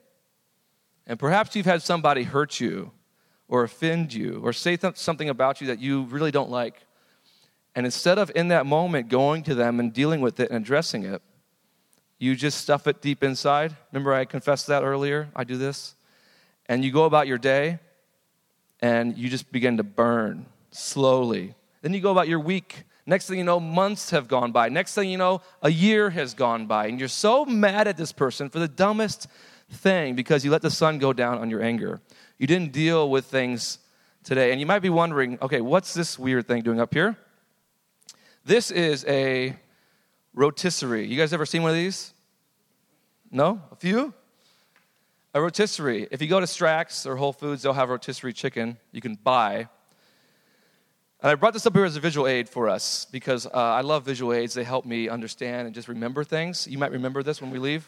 And 1.06 1.18
perhaps 1.18 1.56
you've 1.56 1.66
had 1.66 1.82
somebody 1.82 2.22
hurt 2.22 2.60
you 2.60 2.92
or 3.48 3.64
offend 3.64 4.14
you 4.14 4.40
or 4.42 4.52
say 4.52 4.76
th- 4.76 4.96
something 4.96 5.28
about 5.28 5.60
you 5.60 5.66
that 5.66 5.80
you 5.80 6.04
really 6.04 6.30
don't 6.30 6.50
like. 6.50 6.86
And 7.74 7.86
instead 7.86 8.18
of 8.18 8.30
in 8.34 8.48
that 8.48 8.66
moment 8.66 9.08
going 9.08 9.42
to 9.44 9.54
them 9.54 9.80
and 9.80 9.92
dealing 9.92 10.20
with 10.20 10.40
it 10.40 10.50
and 10.50 10.64
addressing 10.64 11.04
it, 11.04 11.22
you 12.18 12.36
just 12.36 12.58
stuff 12.58 12.86
it 12.86 13.02
deep 13.02 13.24
inside. 13.24 13.76
Remember, 13.90 14.14
I 14.14 14.24
confessed 14.24 14.68
that 14.68 14.84
earlier? 14.84 15.28
I 15.34 15.44
do 15.44 15.56
this. 15.56 15.94
And 16.66 16.84
you 16.84 16.92
go 16.92 17.04
about 17.04 17.26
your 17.26 17.38
day 17.38 17.80
and 18.80 19.18
you 19.18 19.28
just 19.28 19.50
begin 19.50 19.78
to 19.78 19.82
burn 19.82 20.46
slowly. 20.70 21.54
Then 21.80 21.92
you 21.94 22.00
go 22.00 22.12
about 22.12 22.28
your 22.28 22.40
week. 22.40 22.84
Next 23.04 23.26
thing 23.26 23.38
you 23.38 23.44
know, 23.44 23.58
months 23.58 24.10
have 24.10 24.28
gone 24.28 24.52
by. 24.52 24.68
Next 24.68 24.94
thing 24.94 25.10
you 25.10 25.18
know, 25.18 25.42
a 25.60 25.70
year 25.70 26.10
has 26.10 26.34
gone 26.34 26.66
by. 26.66 26.86
And 26.86 26.98
you're 26.98 27.08
so 27.08 27.44
mad 27.44 27.88
at 27.88 27.96
this 27.96 28.12
person 28.12 28.48
for 28.48 28.60
the 28.60 28.68
dumbest 28.68 29.26
thing 29.70 30.14
because 30.14 30.44
you 30.44 30.50
let 30.50 30.62
the 30.62 30.70
sun 30.70 30.98
go 30.98 31.12
down 31.12 31.38
on 31.38 31.50
your 31.50 31.62
anger. 31.62 32.00
You 32.38 32.46
didn't 32.46 32.72
deal 32.72 33.10
with 33.10 33.24
things 33.24 33.78
today. 34.22 34.52
And 34.52 34.60
you 34.60 34.66
might 34.66 34.80
be 34.80 34.90
wondering 34.90 35.38
okay, 35.42 35.60
what's 35.60 35.94
this 35.94 36.18
weird 36.18 36.46
thing 36.46 36.62
doing 36.62 36.80
up 36.80 36.94
here? 36.94 37.16
This 38.44 38.70
is 38.70 39.04
a 39.06 39.56
rotisserie. 40.34 41.06
You 41.06 41.16
guys 41.16 41.32
ever 41.32 41.46
seen 41.46 41.62
one 41.62 41.70
of 41.70 41.76
these? 41.76 42.12
No? 43.30 43.60
A 43.70 43.76
few? 43.76 44.12
A 45.34 45.40
rotisserie. 45.40 46.08
If 46.10 46.20
you 46.20 46.28
go 46.28 46.40
to 46.40 46.46
Strack's 46.46 47.06
or 47.06 47.16
Whole 47.16 47.32
Foods, 47.32 47.62
they'll 47.62 47.72
have 47.72 47.88
rotisserie 47.88 48.32
chicken 48.32 48.78
you 48.92 49.00
can 49.00 49.14
buy. 49.14 49.68
And 51.22 51.30
I 51.30 51.36
brought 51.36 51.52
this 51.52 51.64
up 51.66 51.74
here 51.74 51.84
as 51.84 51.94
a 51.94 52.00
visual 52.00 52.26
aid 52.26 52.48
for 52.48 52.68
us 52.68 53.06
because 53.12 53.46
uh, 53.46 53.50
I 53.54 53.82
love 53.82 54.04
visual 54.04 54.32
aids. 54.32 54.54
They 54.54 54.64
help 54.64 54.84
me 54.84 55.08
understand 55.08 55.66
and 55.66 55.74
just 55.74 55.86
remember 55.86 56.24
things. 56.24 56.66
You 56.66 56.78
might 56.78 56.90
remember 56.90 57.22
this 57.22 57.40
when 57.40 57.52
we 57.52 57.60
leave. 57.60 57.86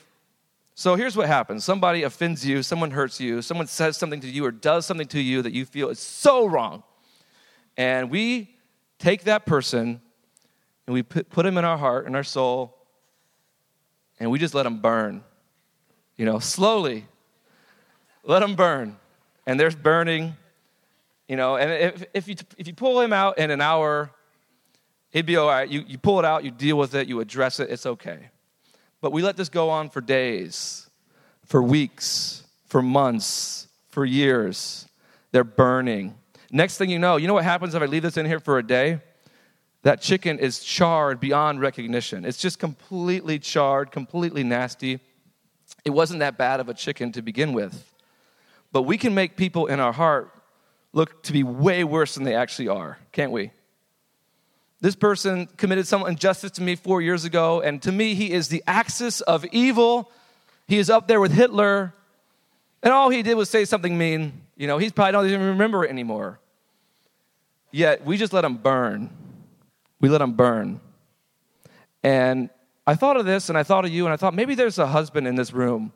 So 0.76 0.94
here's 0.94 1.16
what 1.16 1.26
happens 1.26 1.64
somebody 1.64 2.04
offends 2.04 2.46
you, 2.46 2.62
someone 2.62 2.92
hurts 2.92 3.20
you, 3.20 3.42
someone 3.42 3.66
says 3.66 3.96
something 3.96 4.20
to 4.20 4.28
you 4.28 4.44
or 4.44 4.52
does 4.52 4.86
something 4.86 5.08
to 5.08 5.20
you 5.20 5.42
that 5.42 5.52
you 5.52 5.64
feel 5.64 5.88
is 5.88 5.98
so 5.98 6.46
wrong. 6.46 6.84
And 7.76 8.08
we 8.08 8.54
take 9.00 9.24
that 9.24 9.46
person 9.46 10.00
and 10.86 10.94
we 10.94 11.02
put, 11.02 11.28
put 11.28 11.42
them 11.42 11.58
in 11.58 11.64
our 11.64 11.78
heart 11.78 12.06
and 12.06 12.14
our 12.14 12.22
soul, 12.22 12.76
and 14.20 14.30
we 14.30 14.38
just 14.38 14.54
let 14.54 14.62
them 14.62 14.80
burn. 14.80 15.24
You 16.16 16.24
know, 16.24 16.38
slowly, 16.38 17.06
let 18.22 18.40
them 18.40 18.54
burn. 18.54 18.96
And 19.44 19.58
there's 19.58 19.74
burning, 19.74 20.36
you 21.28 21.36
know, 21.36 21.56
and 21.56 21.70
if, 21.70 22.04
if, 22.14 22.28
you, 22.28 22.34
if 22.58 22.66
you 22.66 22.74
pull 22.74 23.00
him 23.00 23.12
out 23.12 23.38
in 23.38 23.50
an 23.50 23.60
hour, 23.60 24.10
it'd 25.12 25.26
be 25.26 25.36
all 25.36 25.48
right. 25.48 25.68
You, 25.68 25.84
you 25.86 25.98
pull 25.98 26.18
it 26.18 26.24
out, 26.24 26.44
you 26.44 26.50
deal 26.50 26.76
with 26.76 26.94
it, 26.94 27.08
you 27.08 27.20
address 27.20 27.60
it, 27.60 27.70
it's 27.70 27.86
okay. 27.86 28.30
But 29.00 29.12
we 29.12 29.22
let 29.22 29.36
this 29.36 29.48
go 29.48 29.70
on 29.70 29.90
for 29.90 30.00
days, 30.00 30.88
for 31.44 31.62
weeks, 31.62 32.42
for 32.66 32.82
months, 32.82 33.68
for 33.90 34.04
years. 34.04 34.88
They're 35.32 35.44
burning. 35.44 36.14
Next 36.50 36.78
thing 36.78 36.90
you 36.90 36.98
know, 36.98 37.16
you 37.16 37.26
know 37.26 37.34
what 37.34 37.44
happens 37.44 37.74
if 37.74 37.82
I 37.82 37.86
leave 37.86 38.02
this 38.02 38.16
in 38.16 38.26
here 38.26 38.40
for 38.40 38.58
a 38.58 38.66
day? 38.66 39.00
that 39.84 40.00
chicken 40.00 40.38
is 40.38 40.60
charred 40.60 41.20
beyond 41.20 41.60
recognition. 41.60 42.24
It's 42.24 42.38
just 42.38 42.58
completely 42.58 43.38
charred, 43.38 43.92
completely 43.92 44.42
nasty. 44.42 44.98
It 45.84 45.90
wasn't 45.90 46.20
that 46.20 46.38
bad 46.38 46.58
of 46.58 46.70
a 46.70 46.74
chicken 46.74 47.12
to 47.12 47.22
begin 47.22 47.52
with. 47.52 47.92
But 48.72 48.82
we 48.82 48.96
can 48.96 49.14
make 49.14 49.36
people 49.36 49.66
in 49.66 49.80
our 49.80 49.92
heart 49.92 50.30
look 50.94 51.22
to 51.24 51.32
be 51.32 51.42
way 51.42 51.84
worse 51.84 52.14
than 52.14 52.24
they 52.24 52.34
actually 52.34 52.68
are, 52.68 52.98
can't 53.12 53.32
we? 53.32 53.50
This 54.80 54.94
person 54.94 55.46
committed 55.56 55.86
some 55.86 56.06
injustice 56.06 56.52
to 56.52 56.62
me 56.62 56.76
four 56.76 57.02
years 57.02 57.24
ago, 57.24 57.60
and 57.60 57.82
to 57.82 57.92
me, 57.92 58.14
he 58.14 58.30
is 58.30 58.48
the 58.48 58.62
axis 58.66 59.20
of 59.20 59.44
evil. 59.46 60.10
He 60.66 60.78
is 60.78 60.88
up 60.88 61.08
there 61.08 61.20
with 61.20 61.32
Hitler, 61.32 61.92
and 62.82 62.92
all 62.92 63.10
he 63.10 63.22
did 63.22 63.34
was 63.34 63.50
say 63.50 63.64
something 63.64 63.98
mean. 63.98 64.42
You 64.56 64.66
know, 64.66 64.78
he's 64.78 64.92
probably 64.92 65.12
don't 65.12 65.26
even 65.26 65.46
remember 65.48 65.84
it 65.84 65.90
anymore. 65.90 66.38
Yet 67.72 68.04
we 68.04 68.16
just 68.16 68.32
let 68.32 68.44
him 68.44 68.56
burn. 68.56 69.10
We 70.00 70.08
let 70.08 70.20
him 70.20 70.34
burn. 70.34 70.80
And 72.02 72.50
I 72.86 72.94
thought 72.94 73.16
of 73.16 73.26
this, 73.26 73.48
and 73.48 73.58
I 73.58 73.62
thought 73.62 73.84
of 73.84 73.90
you, 73.90 74.04
and 74.04 74.12
I 74.12 74.16
thought 74.16 74.34
maybe 74.34 74.54
there's 74.54 74.78
a 74.78 74.86
husband 74.86 75.26
in 75.26 75.34
this 75.34 75.52
room, 75.52 75.92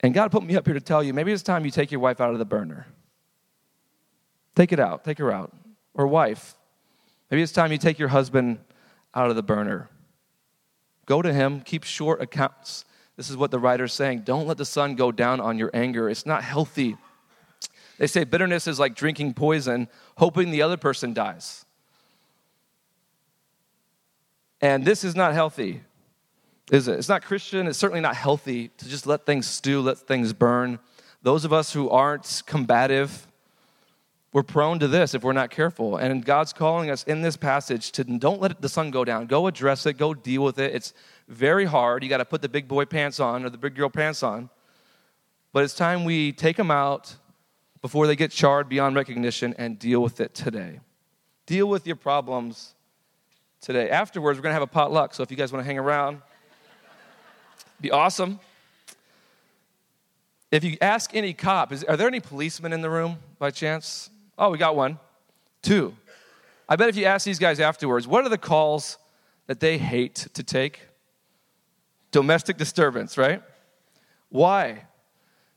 and 0.00 0.12
God 0.12 0.30
put 0.32 0.42
me 0.42 0.56
up 0.56 0.66
here 0.66 0.74
to 0.74 0.80
tell 0.80 1.02
you 1.02 1.14
maybe 1.14 1.32
it's 1.32 1.42
time 1.42 1.64
you 1.64 1.70
take 1.70 1.90
your 1.90 2.00
wife 2.00 2.20
out 2.20 2.32
of 2.32 2.38
the 2.38 2.44
burner. 2.44 2.86
Take 4.56 4.72
it 4.72 4.80
out, 4.80 5.04
take 5.04 5.18
her 5.18 5.30
out. 5.30 5.54
Or 5.94 6.06
wife, 6.06 6.54
maybe 7.30 7.42
it's 7.42 7.52
time 7.52 7.70
you 7.70 7.78
take 7.78 7.98
your 7.98 8.08
husband 8.08 8.58
out 9.14 9.30
of 9.30 9.36
the 9.36 9.42
burner. 9.42 9.88
Go 11.04 11.22
to 11.22 11.32
him, 11.32 11.60
keep 11.60 11.84
short 11.84 12.20
accounts. 12.20 12.84
This 13.16 13.30
is 13.30 13.36
what 13.36 13.50
the 13.50 13.58
writer's 13.58 13.92
saying. 13.92 14.22
Don't 14.22 14.46
let 14.46 14.58
the 14.58 14.64
sun 14.64 14.96
go 14.96 15.12
down 15.12 15.40
on 15.40 15.58
your 15.58 15.70
anger. 15.72 16.10
It's 16.10 16.26
not 16.26 16.42
healthy. 16.42 16.96
They 17.98 18.06
say 18.06 18.24
bitterness 18.24 18.66
is 18.66 18.78
like 18.78 18.94
drinking 18.94 19.34
poison, 19.34 19.88
hoping 20.18 20.50
the 20.50 20.62
other 20.62 20.76
person 20.76 21.14
dies. 21.14 21.64
And 24.60 24.84
this 24.84 25.04
is 25.04 25.14
not 25.14 25.34
healthy, 25.34 25.82
is 26.70 26.88
it? 26.88 26.98
It's 26.98 27.08
not 27.08 27.22
Christian. 27.22 27.66
It's 27.66 27.78
certainly 27.78 28.00
not 28.00 28.16
healthy 28.16 28.68
to 28.68 28.88
just 28.88 29.06
let 29.06 29.26
things 29.26 29.46
stew, 29.46 29.80
let 29.80 29.98
things 29.98 30.32
burn. 30.32 30.78
Those 31.22 31.44
of 31.44 31.52
us 31.52 31.72
who 31.72 31.88
aren't 31.88 32.42
combative, 32.46 33.26
we're 34.32 34.42
prone 34.42 34.78
to 34.80 34.88
this 34.88 35.14
if 35.14 35.22
we're 35.22 35.32
not 35.32 35.50
careful. 35.50 35.96
And 35.96 36.24
God's 36.24 36.52
calling 36.52 36.90
us 36.90 37.04
in 37.04 37.22
this 37.22 37.36
passage 37.36 37.92
to 37.92 38.04
don't 38.04 38.40
let 38.40 38.60
the 38.60 38.68
sun 38.68 38.90
go 38.90 39.04
down. 39.04 39.26
Go 39.26 39.46
address 39.46 39.86
it, 39.86 39.94
go 39.94 40.12
deal 40.12 40.44
with 40.44 40.58
it. 40.58 40.74
It's 40.74 40.92
very 41.28 41.64
hard. 41.64 42.02
You 42.02 42.08
got 42.08 42.18
to 42.18 42.24
put 42.24 42.42
the 42.42 42.48
big 42.48 42.68
boy 42.68 42.84
pants 42.84 43.18
on 43.18 43.44
or 43.44 43.50
the 43.50 43.58
big 43.58 43.74
girl 43.74 43.88
pants 43.88 44.22
on. 44.22 44.50
But 45.52 45.64
it's 45.64 45.74
time 45.74 46.04
we 46.04 46.32
take 46.32 46.56
them 46.56 46.70
out 46.70 47.16
before 47.80 48.06
they 48.06 48.16
get 48.16 48.30
charred 48.30 48.68
beyond 48.68 48.96
recognition 48.96 49.54
and 49.58 49.78
deal 49.78 50.02
with 50.02 50.20
it 50.20 50.34
today. 50.34 50.80
Deal 51.46 51.66
with 51.66 51.86
your 51.86 51.96
problems 51.96 52.74
today. 53.60 53.88
Afterwards, 53.88 54.38
we're 54.38 54.42
going 54.42 54.50
to 54.50 54.54
have 54.54 54.62
a 54.62 54.66
potluck. 54.66 55.14
So 55.14 55.22
if 55.22 55.30
you 55.30 55.36
guys 55.36 55.52
want 55.52 55.64
to 55.64 55.66
hang 55.66 55.78
around, 55.78 56.20
be 57.80 57.90
awesome. 57.90 58.38
If 60.50 60.62
you 60.62 60.76
ask 60.80 61.14
any 61.14 61.32
cop, 61.32 61.72
is, 61.72 61.84
are 61.84 61.96
there 61.96 62.08
any 62.08 62.20
policemen 62.20 62.72
in 62.72 62.80
the 62.80 62.90
room 62.90 63.18
by 63.38 63.50
chance? 63.50 64.10
Oh, 64.38 64.50
we 64.50 64.58
got 64.58 64.76
one. 64.76 64.98
Two. 65.62 65.94
I 66.68 66.76
bet 66.76 66.88
if 66.88 66.96
you 66.96 67.04
ask 67.04 67.24
these 67.24 67.38
guys 67.38 67.60
afterwards, 67.60 68.06
what 68.06 68.24
are 68.24 68.28
the 68.28 68.38
calls 68.38 68.98
that 69.46 69.60
they 69.60 69.78
hate 69.78 70.26
to 70.34 70.42
take? 70.42 70.80
Domestic 72.10 72.56
disturbance, 72.56 73.16
right? 73.16 73.42
Why? 74.28 74.84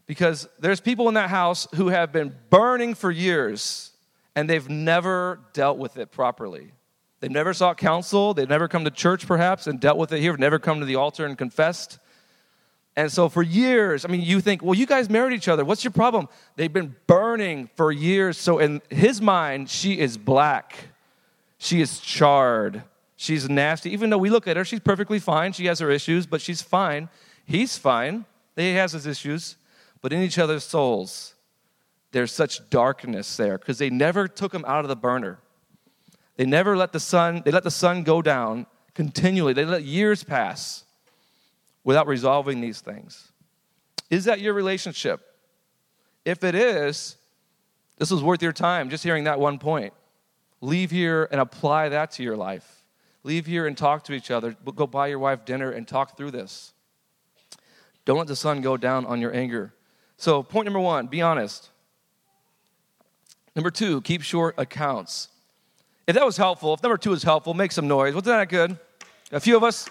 Because 0.05 0.47
there's 0.59 0.79
people 0.79 1.07
in 1.07 1.15
that 1.15 1.29
house 1.29 1.67
who 1.75 1.89
have 1.89 2.11
been 2.11 2.35
burning 2.49 2.93
for 2.93 3.11
years 3.11 3.91
and 4.35 4.49
they've 4.49 4.69
never 4.69 5.39
dealt 5.53 5.77
with 5.77 5.97
it 5.97 6.11
properly. 6.11 6.71
They've 7.19 7.29
never 7.29 7.53
sought 7.53 7.77
counsel, 7.77 8.33
they've 8.33 8.47
never 8.47 8.67
come 8.67 8.85
to 8.85 8.91
church 8.91 9.27
perhaps 9.27 9.67
and 9.67 9.79
dealt 9.79 9.97
with 9.97 10.11
it 10.13 10.21
here, 10.21 10.37
never 10.37 10.59
come 10.59 10.79
to 10.79 10.85
the 10.85 10.95
altar 10.95 11.25
and 11.25 11.37
confessed. 11.37 11.99
And 12.99 13.09
so 13.09 13.29
for 13.29 13.41
years, 13.41 14.03
I 14.03 14.09
mean, 14.09 14.19
you 14.19 14.41
think, 14.41 14.61
well, 14.61 14.75
you 14.75 14.85
guys 14.85 15.09
married 15.09 15.33
each 15.33 15.47
other. 15.47 15.63
What's 15.63 15.85
your 15.85 15.91
problem? 15.91 16.27
They've 16.57 16.71
been 16.71 16.97
burning 17.07 17.69
for 17.75 17.93
years. 17.93 18.37
So 18.37 18.59
in 18.59 18.81
his 18.89 19.21
mind, 19.21 19.69
she 19.69 19.97
is 19.97 20.17
black. 20.17 20.75
She 21.57 21.79
is 21.79 22.01
charred. 22.01 22.83
She's 23.15 23.47
nasty. 23.47 23.89
Even 23.91 24.09
though 24.09 24.17
we 24.17 24.29
look 24.29 24.49
at 24.49 24.57
her, 24.57 24.65
she's 24.65 24.81
perfectly 24.81 25.17
fine. 25.17 25.53
She 25.53 25.67
has 25.67 25.79
her 25.79 25.89
issues, 25.89 26.25
but 26.25 26.41
she's 26.41 26.61
fine. 26.61 27.07
He's 27.45 27.77
fine. 27.77 28.25
He 28.57 28.73
has 28.73 28.91
his 28.91 29.07
issues. 29.07 29.55
But 30.01 30.11
in 30.11 30.21
each 30.21 30.37
other's 30.37 30.65
souls, 30.65 31.35
there's 32.11 32.33
such 32.33 32.69
darkness 32.69 33.37
there 33.37 33.57
because 33.57 33.77
they 33.77 33.89
never 33.89 34.27
took 34.27 34.53
him 34.53 34.65
out 34.67 34.83
of 34.83 34.89
the 34.89 34.97
burner. 34.97 35.39
They 36.35 36.45
never 36.45 36.75
let 36.75 36.91
the 36.91 36.99
sun, 36.99 37.43
they 37.45 37.51
let 37.51 37.63
the 37.63 37.71
sun 37.71 38.03
go 38.03 38.21
down 38.21 38.65
continually. 38.93 39.53
They 39.53 39.63
let 39.63 39.85
years 39.85 40.21
pass 40.25 40.83
without 41.89 42.05
resolving 42.05 42.61
these 42.61 42.81
things. 42.81 43.31
Is 44.11 44.25
that 44.25 44.39
your 44.39 44.53
relationship? 44.53 45.21
If 46.23 46.43
it 46.43 46.53
is, 46.53 47.15
this 47.97 48.11
was 48.11 48.21
worth 48.21 48.43
your 48.43 48.53
time 48.53 48.91
just 48.91 49.03
hearing 49.03 49.23
that 49.23 49.39
one 49.39 49.57
point. 49.57 49.91
Leave 50.61 50.91
here 50.91 51.27
and 51.31 51.41
apply 51.41 51.89
that 51.89 52.11
to 52.11 52.21
your 52.21 52.37
life. 52.37 52.83
Leave 53.23 53.47
here 53.47 53.65
and 53.65 53.75
talk 53.75 54.03
to 54.03 54.13
each 54.13 54.29
other. 54.29 54.55
Go 54.75 54.85
buy 54.85 55.07
your 55.07 55.17
wife 55.17 55.45
dinner 55.45 55.71
and 55.71 55.87
talk 55.87 56.15
through 56.15 56.29
this. 56.29 56.73
Don't 58.05 58.19
let 58.19 58.27
the 58.27 58.35
sun 58.35 58.61
go 58.61 58.77
down 58.77 59.07
on 59.07 59.19
your 59.19 59.35
anger. 59.35 59.73
So, 60.15 60.43
point 60.43 60.65
number 60.65 60.79
one 60.79 61.07
be 61.07 61.23
honest. 61.23 61.69
Number 63.55 63.71
two, 63.71 64.01
keep 64.01 64.21
short 64.21 64.53
accounts. 64.59 65.29
If 66.05 66.13
that 66.13 66.23
was 66.23 66.37
helpful, 66.37 66.75
if 66.75 66.83
number 66.83 66.99
two 66.99 67.13
is 67.13 67.23
helpful, 67.23 67.55
make 67.55 67.71
some 67.71 67.87
noise. 67.87 68.13
Wasn't 68.13 68.25
that 68.25 68.47
good? 68.47 68.77
A 69.31 69.39
few 69.39 69.57
of 69.57 69.63
us? 69.63 69.89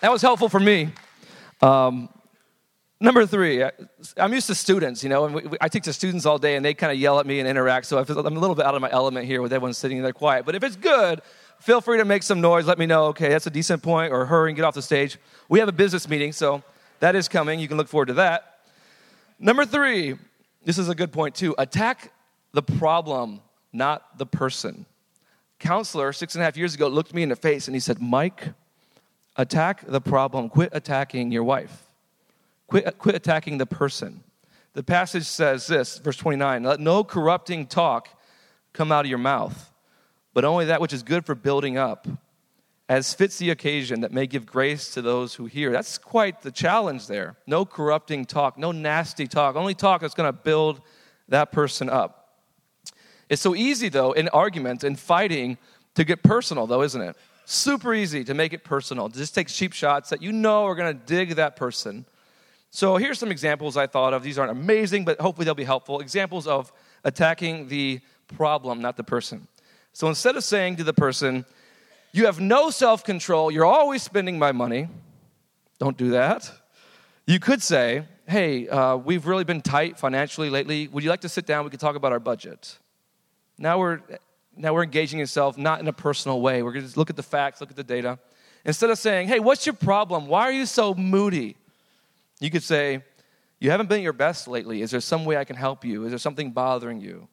That 0.00 0.10
was 0.10 0.22
helpful 0.22 0.48
for 0.48 0.60
me. 0.60 0.88
Um, 1.60 2.08
number 3.00 3.26
three, 3.26 3.62
I'm 4.16 4.32
used 4.32 4.46
to 4.46 4.54
students, 4.54 5.02
you 5.02 5.10
know, 5.10 5.26
and 5.26 5.34
we, 5.34 5.42
I 5.60 5.68
teach 5.68 5.84
to 5.84 5.92
students 5.92 6.24
all 6.24 6.38
day 6.38 6.56
and 6.56 6.64
they 6.64 6.72
kind 6.72 6.90
of 6.90 6.98
yell 6.98 7.20
at 7.20 7.26
me 7.26 7.38
and 7.38 7.46
interact, 7.46 7.84
so 7.84 7.98
I'm 7.98 8.36
a 8.36 8.40
little 8.40 8.54
bit 8.54 8.64
out 8.64 8.74
of 8.74 8.80
my 8.80 8.90
element 8.90 9.26
here 9.26 9.42
with 9.42 9.52
everyone 9.52 9.74
sitting 9.74 10.02
there 10.02 10.12
quiet. 10.14 10.46
But 10.46 10.54
if 10.54 10.64
it's 10.64 10.76
good, 10.76 11.20
feel 11.58 11.82
free 11.82 11.98
to 11.98 12.06
make 12.06 12.22
some 12.22 12.40
noise. 12.40 12.66
Let 12.66 12.78
me 12.78 12.86
know, 12.86 13.06
okay, 13.06 13.28
that's 13.28 13.46
a 13.46 13.50
decent 13.50 13.82
point, 13.82 14.10
or 14.10 14.24
hurry 14.24 14.50
and 14.50 14.56
get 14.56 14.64
off 14.64 14.74
the 14.74 14.80
stage. 14.80 15.18
We 15.50 15.58
have 15.58 15.68
a 15.68 15.72
business 15.72 16.08
meeting, 16.08 16.32
so 16.32 16.62
that 17.00 17.14
is 17.14 17.28
coming. 17.28 17.60
You 17.60 17.68
can 17.68 17.76
look 17.76 17.88
forward 17.88 18.06
to 18.06 18.14
that. 18.14 18.60
Number 19.38 19.66
three, 19.66 20.16
this 20.64 20.78
is 20.78 20.88
a 20.88 20.94
good 20.94 21.12
point 21.12 21.34
too 21.34 21.54
attack 21.58 22.12
the 22.52 22.62
problem, 22.62 23.42
not 23.70 24.16
the 24.16 24.26
person. 24.26 24.86
Counselor, 25.58 26.14
six 26.14 26.34
and 26.34 26.40
a 26.40 26.44
half 26.46 26.56
years 26.56 26.74
ago, 26.74 26.88
looked 26.88 27.12
me 27.12 27.22
in 27.22 27.28
the 27.28 27.36
face 27.36 27.68
and 27.68 27.74
he 27.74 27.80
said, 27.80 28.00
Mike, 28.00 28.48
Attack 29.36 29.86
the 29.86 30.00
problem. 30.00 30.48
Quit 30.48 30.70
attacking 30.72 31.30
your 31.30 31.44
wife. 31.44 31.86
Quit, 32.66 32.98
quit 32.98 33.14
attacking 33.14 33.58
the 33.58 33.66
person. 33.66 34.22
The 34.72 34.82
passage 34.82 35.24
says 35.24 35.66
this, 35.66 35.98
verse 35.98 36.16
29 36.16 36.62
Let 36.62 36.80
no 36.80 37.02
corrupting 37.02 37.66
talk 37.66 38.08
come 38.72 38.92
out 38.92 39.04
of 39.04 39.08
your 39.08 39.18
mouth, 39.18 39.72
but 40.32 40.44
only 40.44 40.66
that 40.66 40.80
which 40.80 40.92
is 40.92 41.02
good 41.02 41.26
for 41.26 41.34
building 41.34 41.76
up, 41.76 42.06
as 42.88 43.12
fits 43.14 43.38
the 43.38 43.50
occasion 43.50 44.00
that 44.02 44.12
may 44.12 44.26
give 44.26 44.46
grace 44.46 44.94
to 44.94 45.02
those 45.02 45.34
who 45.34 45.46
hear. 45.46 45.72
That's 45.72 45.98
quite 45.98 46.42
the 46.42 46.52
challenge 46.52 47.08
there. 47.08 47.36
No 47.46 47.64
corrupting 47.64 48.26
talk, 48.26 48.58
no 48.58 48.70
nasty 48.70 49.26
talk, 49.26 49.56
only 49.56 49.74
talk 49.74 50.00
that's 50.00 50.14
going 50.14 50.28
to 50.28 50.38
build 50.38 50.80
that 51.28 51.50
person 51.50 51.88
up. 51.88 52.20
It's 53.28 53.42
so 53.42 53.54
easy, 53.54 53.88
though, 53.88 54.12
in 54.12 54.28
arguments 54.28 54.84
and 54.84 54.98
fighting 54.98 55.56
to 55.94 56.04
get 56.04 56.22
personal, 56.22 56.66
though, 56.66 56.82
isn't 56.82 57.00
it? 57.00 57.16
Super 57.52 57.92
easy 57.92 58.22
to 58.22 58.32
make 58.32 58.52
it 58.52 58.62
personal. 58.62 59.08
Just 59.08 59.34
take 59.34 59.48
cheap 59.48 59.72
shots 59.72 60.10
that 60.10 60.22
you 60.22 60.30
know 60.30 60.66
are 60.66 60.76
going 60.76 60.96
to 60.96 61.04
dig 61.04 61.30
that 61.30 61.56
person. 61.56 62.04
So 62.70 62.96
here's 62.96 63.18
some 63.18 63.32
examples 63.32 63.76
I 63.76 63.88
thought 63.88 64.14
of. 64.14 64.22
These 64.22 64.38
aren't 64.38 64.52
amazing, 64.52 65.04
but 65.04 65.20
hopefully 65.20 65.46
they'll 65.46 65.56
be 65.56 65.64
helpful. 65.64 65.98
Examples 65.98 66.46
of 66.46 66.72
attacking 67.02 67.66
the 67.66 67.98
problem, 68.36 68.80
not 68.80 68.96
the 68.96 69.02
person. 69.02 69.48
So 69.92 70.06
instead 70.06 70.36
of 70.36 70.44
saying 70.44 70.76
to 70.76 70.84
the 70.84 70.92
person, 70.92 71.44
you 72.12 72.26
have 72.26 72.38
no 72.38 72.70
self 72.70 73.02
control, 73.02 73.50
you're 73.50 73.66
always 73.66 74.04
spending 74.04 74.38
my 74.38 74.52
money, 74.52 74.86
don't 75.80 75.96
do 75.96 76.10
that. 76.10 76.52
You 77.26 77.40
could 77.40 77.64
say, 77.64 78.04
hey, 78.28 78.68
uh, 78.68 78.94
we've 78.94 79.26
really 79.26 79.42
been 79.42 79.60
tight 79.60 79.98
financially 79.98 80.50
lately. 80.50 80.86
Would 80.86 81.02
you 81.02 81.10
like 81.10 81.22
to 81.22 81.28
sit 81.28 81.46
down? 81.46 81.64
We 81.64 81.70
could 81.72 81.80
talk 81.80 81.96
about 81.96 82.12
our 82.12 82.20
budget. 82.20 82.78
Now 83.58 83.80
we're 83.80 84.02
now 84.56 84.74
we're 84.74 84.82
engaging 84.82 85.18
yourself 85.18 85.56
not 85.56 85.80
in 85.80 85.88
a 85.88 85.92
personal 85.92 86.40
way. 86.40 86.62
We're 86.62 86.72
going 86.72 86.88
to 86.88 86.98
look 86.98 87.10
at 87.10 87.16
the 87.16 87.22
facts, 87.22 87.60
look 87.60 87.70
at 87.70 87.76
the 87.76 87.84
data. 87.84 88.18
Instead 88.64 88.90
of 88.90 88.98
saying, 88.98 89.28
hey, 89.28 89.40
what's 89.40 89.64
your 89.64 89.74
problem? 89.74 90.26
Why 90.26 90.42
are 90.42 90.52
you 90.52 90.66
so 90.66 90.94
moody? 90.94 91.56
You 92.40 92.50
could 92.50 92.62
say, 92.62 93.02
you 93.58 93.70
haven't 93.70 93.88
been 93.88 93.98
at 93.98 94.02
your 94.02 94.12
best 94.12 94.48
lately. 94.48 94.82
Is 94.82 94.90
there 94.90 95.00
some 95.00 95.24
way 95.24 95.36
I 95.36 95.44
can 95.44 95.56
help 95.56 95.84
you? 95.84 96.04
Is 96.04 96.10
there 96.10 96.18
something 96.18 96.50
bothering 96.50 97.00
you? 97.00 97.28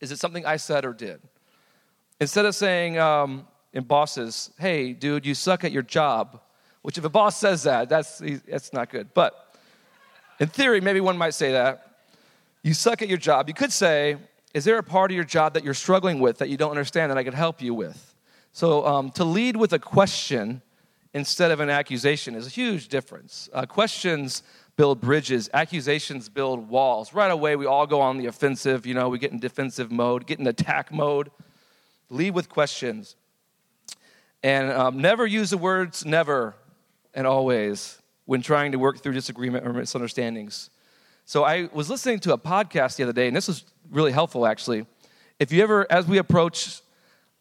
Is 0.00 0.12
it 0.12 0.18
something 0.18 0.44
I 0.46 0.56
said 0.56 0.84
or 0.84 0.92
did? 0.92 1.20
Instead 2.20 2.46
of 2.46 2.54
saying, 2.54 2.98
um, 2.98 3.46
in 3.72 3.84
bosses, 3.84 4.50
hey, 4.58 4.92
dude, 4.92 5.24
you 5.24 5.34
suck 5.34 5.64
at 5.64 5.72
your 5.72 5.82
job, 5.82 6.40
which 6.82 6.98
if 6.98 7.04
a 7.04 7.08
boss 7.08 7.36
says 7.36 7.62
that, 7.62 7.88
that's, 7.88 8.22
that's 8.48 8.72
not 8.72 8.90
good. 8.90 9.12
But 9.14 9.56
in 10.38 10.48
theory, 10.48 10.80
maybe 10.80 11.00
one 11.00 11.16
might 11.16 11.34
say 11.34 11.52
that. 11.52 11.98
You 12.62 12.74
suck 12.74 13.00
at 13.00 13.08
your 13.08 13.18
job. 13.18 13.48
You 13.48 13.54
could 13.54 13.72
say, 13.72 14.16
is 14.52 14.64
there 14.64 14.78
a 14.78 14.82
part 14.82 15.10
of 15.10 15.14
your 15.14 15.24
job 15.24 15.54
that 15.54 15.64
you're 15.64 15.74
struggling 15.74 16.20
with 16.20 16.38
that 16.38 16.48
you 16.48 16.56
don't 16.56 16.70
understand 16.70 17.10
that 17.10 17.18
I 17.18 17.24
could 17.24 17.34
help 17.34 17.62
you 17.62 17.72
with? 17.74 18.14
So, 18.52 18.84
um, 18.84 19.10
to 19.12 19.24
lead 19.24 19.56
with 19.56 19.72
a 19.72 19.78
question 19.78 20.62
instead 21.14 21.50
of 21.50 21.60
an 21.60 21.70
accusation 21.70 22.34
is 22.34 22.46
a 22.46 22.50
huge 22.50 22.88
difference. 22.88 23.48
Uh, 23.52 23.66
questions 23.66 24.42
build 24.76 25.00
bridges, 25.00 25.50
accusations 25.52 26.28
build 26.28 26.68
walls. 26.68 27.12
Right 27.12 27.30
away, 27.30 27.54
we 27.54 27.66
all 27.66 27.86
go 27.86 28.00
on 28.00 28.18
the 28.18 28.26
offensive. 28.26 28.86
You 28.86 28.94
know, 28.94 29.08
we 29.08 29.18
get 29.18 29.30
in 29.30 29.38
defensive 29.38 29.92
mode, 29.92 30.26
get 30.26 30.38
in 30.38 30.46
attack 30.46 30.92
mode. 30.92 31.30
Lead 32.08 32.32
with 32.32 32.48
questions. 32.48 33.14
And 34.42 34.72
um, 34.72 35.00
never 35.00 35.26
use 35.26 35.50
the 35.50 35.58
words 35.58 36.04
never 36.04 36.54
and 37.14 37.26
always 37.26 38.00
when 38.24 38.42
trying 38.42 38.72
to 38.72 38.78
work 38.78 38.98
through 38.98 39.12
disagreement 39.12 39.66
or 39.66 39.72
misunderstandings. 39.72 40.70
So 41.24 41.44
I 41.44 41.68
was 41.72 41.88
listening 41.88 42.18
to 42.20 42.32
a 42.32 42.38
podcast 42.38 42.96
the 42.96 43.04
other 43.04 43.12
day, 43.12 43.26
and 43.26 43.36
this 43.36 43.48
was 43.48 43.64
really 43.90 44.12
helpful 44.12 44.46
actually. 44.46 44.86
If 45.38 45.52
you 45.52 45.62
ever, 45.62 45.86
as 45.90 46.06
we 46.06 46.18
approach 46.18 46.80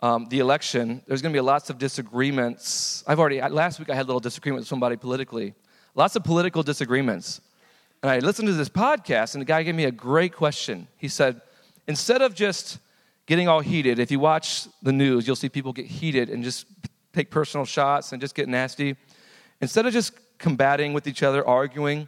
um, 0.01 0.27
the 0.29 0.39
election, 0.39 1.01
there's 1.07 1.21
going 1.21 1.33
to 1.33 1.37
be 1.37 1.41
lots 1.41 1.69
of 1.69 1.77
disagreements. 1.77 3.03
I've 3.07 3.19
already, 3.19 3.41
last 3.41 3.79
week 3.79 3.89
I 3.89 3.95
had 3.95 4.05
a 4.05 4.07
little 4.07 4.19
disagreement 4.19 4.61
with 4.61 4.67
somebody 4.67 4.95
politically. 4.95 5.53
Lots 5.95 6.15
of 6.15 6.23
political 6.23 6.63
disagreements. 6.63 7.41
And 8.01 8.09
I 8.09 8.19
listened 8.19 8.47
to 8.47 8.53
this 8.53 8.69
podcast, 8.69 9.33
and 9.33 9.41
the 9.41 9.45
guy 9.45 9.63
gave 9.63 9.75
me 9.75 9.83
a 9.83 9.91
great 9.91 10.33
question. 10.33 10.87
He 10.97 11.09
said, 11.09 11.41
instead 11.87 12.21
of 12.21 12.33
just 12.33 12.77
getting 13.25 13.49
all 13.49 13.59
heated, 13.59 13.99
if 13.99 14.09
you 14.09 14.19
watch 14.19 14.67
the 14.81 14.93
news, 14.93 15.27
you'll 15.27 15.35
see 15.35 15.49
people 15.49 15.73
get 15.73 15.85
heated 15.85 16.29
and 16.29 16.43
just 16.43 16.65
take 17.11 17.29
personal 17.29 17.65
shots 17.65 18.13
and 18.13 18.21
just 18.21 18.35
get 18.35 18.47
nasty. 18.47 18.95
Instead 19.59 19.85
of 19.85 19.91
just 19.91 20.13
combating 20.37 20.93
with 20.93 21.07
each 21.07 21.21
other, 21.21 21.45
arguing, 21.45 22.07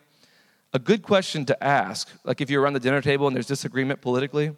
a 0.73 0.79
good 0.79 1.03
question 1.03 1.45
to 1.45 1.63
ask, 1.63 2.09
like 2.23 2.41
if 2.41 2.49
you're 2.49 2.61
around 2.61 2.73
the 2.73 2.79
dinner 2.79 3.01
table 3.01 3.27
and 3.27 3.35
there's 3.35 3.47
disagreement 3.47 4.01
politically, 4.01 4.55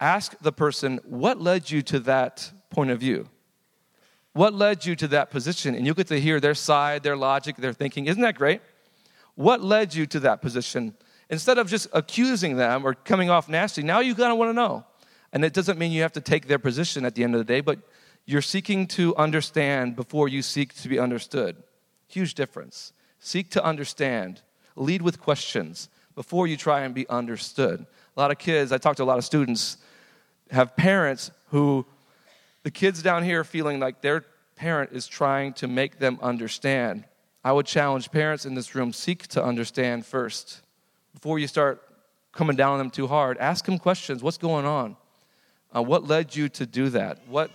ask 0.00 0.36
the 0.40 0.52
person, 0.52 0.98
what 1.04 1.40
led 1.40 1.70
you 1.70 1.82
to 1.82 2.00
that 2.00 2.50
point 2.70 2.90
of 2.90 3.00
view? 3.00 3.28
What 4.32 4.54
led 4.54 4.86
you 4.86 4.96
to 4.96 5.08
that 5.08 5.30
position? 5.30 5.74
And 5.74 5.84
you'll 5.84 5.94
get 5.94 6.06
to 6.08 6.18
hear 6.18 6.40
their 6.40 6.54
side, 6.54 7.02
their 7.02 7.16
logic, 7.16 7.56
their 7.56 7.74
thinking. 7.74 8.06
Isn't 8.06 8.22
that 8.22 8.34
great? 8.36 8.62
What 9.34 9.62
led 9.62 9.94
you 9.94 10.06
to 10.06 10.20
that 10.20 10.40
position? 10.40 10.94
Instead 11.28 11.58
of 11.58 11.68
just 11.68 11.86
accusing 11.92 12.56
them 12.56 12.86
or 12.86 12.94
coming 12.94 13.30
off 13.30 13.48
nasty, 13.48 13.82
now 13.82 14.00
you 14.00 14.14
kind 14.14 14.32
of 14.32 14.38
want 14.38 14.48
to 14.48 14.54
know. 14.54 14.84
And 15.32 15.44
it 15.44 15.52
doesn't 15.52 15.78
mean 15.78 15.92
you 15.92 16.02
have 16.02 16.12
to 16.12 16.20
take 16.20 16.46
their 16.46 16.58
position 16.58 17.04
at 17.04 17.14
the 17.14 17.24
end 17.24 17.34
of 17.34 17.38
the 17.38 17.44
day, 17.44 17.60
but 17.60 17.78
you're 18.24 18.42
seeking 18.42 18.86
to 18.88 19.16
understand 19.16 19.96
before 19.96 20.28
you 20.28 20.42
seek 20.42 20.74
to 20.74 20.88
be 20.88 20.98
understood. 20.98 21.62
Huge 22.06 22.34
difference. 22.34 22.92
Seek 23.18 23.50
to 23.50 23.64
understand. 23.64 24.42
Lead 24.76 25.02
with 25.02 25.20
questions 25.20 25.88
before 26.14 26.46
you 26.46 26.56
try 26.56 26.80
and 26.80 26.94
be 26.94 27.08
understood. 27.08 27.86
A 28.16 28.20
lot 28.20 28.30
of 28.30 28.38
kids, 28.38 28.72
I 28.72 28.78
talk 28.78 28.96
to 28.96 29.02
a 29.02 29.04
lot 29.04 29.18
of 29.18 29.24
students, 29.24 29.78
have 30.50 30.76
parents 30.76 31.30
who 31.48 31.86
the 32.62 32.70
kids 32.70 33.02
down 33.02 33.24
here 33.24 33.42
feeling 33.44 33.80
like 33.80 34.02
their 34.02 34.24
parent 34.56 34.92
is 34.92 35.06
trying 35.06 35.52
to 35.54 35.66
make 35.66 35.98
them 35.98 36.18
understand. 36.22 37.04
I 37.44 37.52
would 37.52 37.66
challenge 37.66 38.10
parents 38.10 38.46
in 38.46 38.54
this 38.54 38.74
room 38.74 38.92
seek 38.92 39.26
to 39.28 39.42
understand 39.42 40.06
first. 40.06 40.60
Before 41.12 41.38
you 41.38 41.46
start 41.46 41.82
coming 42.30 42.56
down 42.56 42.72
on 42.72 42.78
them 42.78 42.90
too 42.90 43.06
hard, 43.06 43.38
ask 43.38 43.64
them 43.64 43.78
questions. 43.78 44.22
What's 44.22 44.38
going 44.38 44.64
on? 44.64 44.96
Uh, 45.74 45.82
what 45.82 46.06
led 46.06 46.36
you 46.36 46.48
to 46.50 46.66
do 46.66 46.90
that? 46.90 47.18
What, 47.26 47.50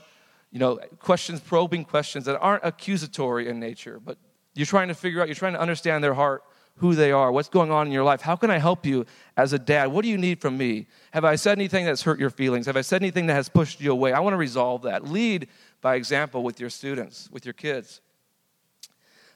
you 0.52 0.60
know, 0.60 0.78
questions, 1.00 1.40
probing 1.40 1.86
questions 1.86 2.26
that 2.26 2.38
aren't 2.40 2.66
accusatory 2.66 3.48
in 3.48 3.60
nature, 3.60 4.02
but 4.04 4.18
you're 4.56 4.66
trying 4.66 4.88
to 4.90 4.96
figure 4.96 5.22
out, 5.22 5.28
you're 5.28 5.36
trying 5.36 5.54
to 5.54 5.62
understand 5.62 6.04
their 6.04 6.16
heart 6.16 6.44
who 6.78 6.96
they 6.96 7.12
are, 7.12 7.32
what's 7.32 7.50
going 7.50 7.72
on 7.72 7.88
in 7.88 7.94
your 7.94 8.04
life. 8.04 8.22
How 8.22 8.36
can 8.36 8.52
I 8.52 8.58
help 8.58 8.86
you 8.86 9.06
as 9.36 9.54
a 9.54 9.60
dad? 9.60 9.88
What 9.88 10.04
do 10.04 10.10
you 10.10 10.18
need 10.18 10.40
from 10.42 10.58
me? 10.58 10.88
Have 11.12 11.26
I 11.26 11.36
said 11.36 11.58
anything 11.58 11.86
that's 11.86 12.04
hurt 12.04 12.20
your 12.20 12.30
feelings? 12.30 12.68
Have 12.68 12.78
I 12.78 12.82
said 12.82 13.02
anything 13.02 13.28
that 13.28 13.34
has 13.34 13.50
pushed 13.50 13.82
you 13.82 13.92
away? 13.92 14.14
I 14.14 14.20
want 14.20 14.34
to 14.34 14.38
resolve 14.38 14.84
that. 14.84 15.08
Lead 15.08 15.48
by 15.82 15.96
example 15.96 16.44
with 16.44 16.60
your 16.60 16.70
students, 16.70 17.30
with 17.32 17.46
your 17.46 17.54
kids. 17.54 18.02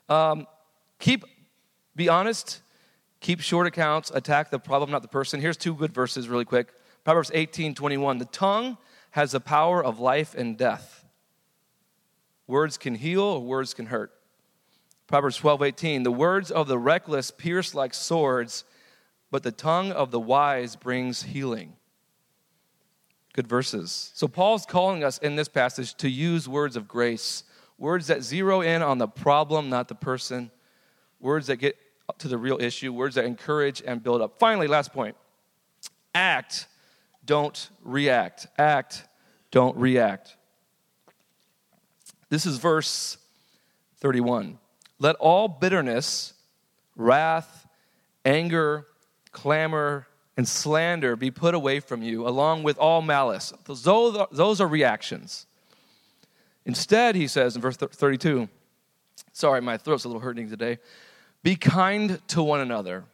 Um, 0.07 0.45
keep, 0.99 1.25
be 1.95 2.09
honest, 2.09 2.61
keep 3.21 3.41
short 3.41 3.65
accounts, 3.65 4.11
attack 4.11 4.51
the 4.51 4.59
problem, 4.59 4.91
not 4.91 5.01
the 5.01 5.07
person. 5.07 5.41
Here's 5.41 5.57
two 5.57 5.73
good 5.73 5.93
verses, 5.93 6.29
really 6.29 6.45
quick. 6.45 6.73
Proverbs 7.03 7.31
18 7.33 7.73
21. 7.73 8.19
The 8.19 8.25
tongue 8.25 8.77
has 9.11 9.31
the 9.31 9.39
power 9.39 9.83
of 9.83 9.99
life 9.99 10.35
and 10.35 10.57
death. 10.57 11.05
Words 12.45 12.77
can 12.77 12.95
heal, 12.95 13.21
or 13.21 13.39
words 13.39 13.73
can 13.73 13.87
hurt. 13.87 14.11
Proverbs 15.11 15.35
12, 15.35 15.63
18. 15.63 16.03
The 16.03 16.11
words 16.11 16.51
of 16.51 16.69
the 16.69 16.77
reckless 16.77 17.31
pierce 17.31 17.75
like 17.75 17.93
swords, 17.93 18.63
but 19.29 19.43
the 19.43 19.51
tongue 19.51 19.91
of 19.91 20.09
the 20.09 20.21
wise 20.21 20.77
brings 20.77 21.23
healing. 21.23 21.73
Good 23.33 23.45
verses. 23.45 24.11
So, 24.13 24.29
Paul's 24.29 24.65
calling 24.65 25.03
us 25.03 25.17
in 25.17 25.35
this 25.35 25.49
passage 25.49 25.95
to 25.95 26.09
use 26.09 26.47
words 26.47 26.77
of 26.77 26.87
grace, 26.87 27.43
words 27.77 28.07
that 28.07 28.23
zero 28.23 28.61
in 28.61 28.81
on 28.81 28.99
the 28.99 29.07
problem, 29.07 29.69
not 29.69 29.89
the 29.89 29.95
person, 29.95 30.49
words 31.19 31.47
that 31.47 31.57
get 31.57 31.75
to 32.19 32.29
the 32.29 32.37
real 32.37 32.57
issue, 32.61 32.93
words 32.93 33.15
that 33.15 33.25
encourage 33.25 33.83
and 33.85 34.01
build 34.01 34.21
up. 34.21 34.39
Finally, 34.39 34.67
last 34.67 34.93
point 34.93 35.17
act, 36.15 36.67
don't 37.25 37.69
react. 37.83 38.47
Act, 38.57 39.05
don't 39.51 39.75
react. 39.75 40.37
This 42.29 42.45
is 42.45 42.59
verse 42.59 43.17
31. 43.97 44.57
Let 45.01 45.15
all 45.15 45.47
bitterness, 45.47 46.35
wrath, 46.95 47.67
anger, 48.23 48.85
clamor, 49.31 50.05
and 50.37 50.47
slander 50.47 51.15
be 51.15 51.31
put 51.31 51.55
away 51.55 51.79
from 51.79 52.03
you, 52.03 52.27
along 52.27 52.61
with 52.61 52.77
all 52.77 53.01
malice. 53.01 53.51
Those 53.65 54.61
are 54.61 54.67
reactions. 54.67 55.47
Instead, 56.67 57.15
he 57.15 57.25
says 57.25 57.55
in 57.55 57.63
verse 57.63 57.77
32, 57.77 58.47
sorry, 59.33 59.59
my 59.59 59.75
throat's 59.75 60.03
a 60.03 60.07
little 60.07 60.21
hurting 60.21 60.51
today. 60.51 60.77
Be 61.41 61.55
kind 61.55 62.21
to 62.27 62.43
one 62.43 62.59
another, 62.59 63.05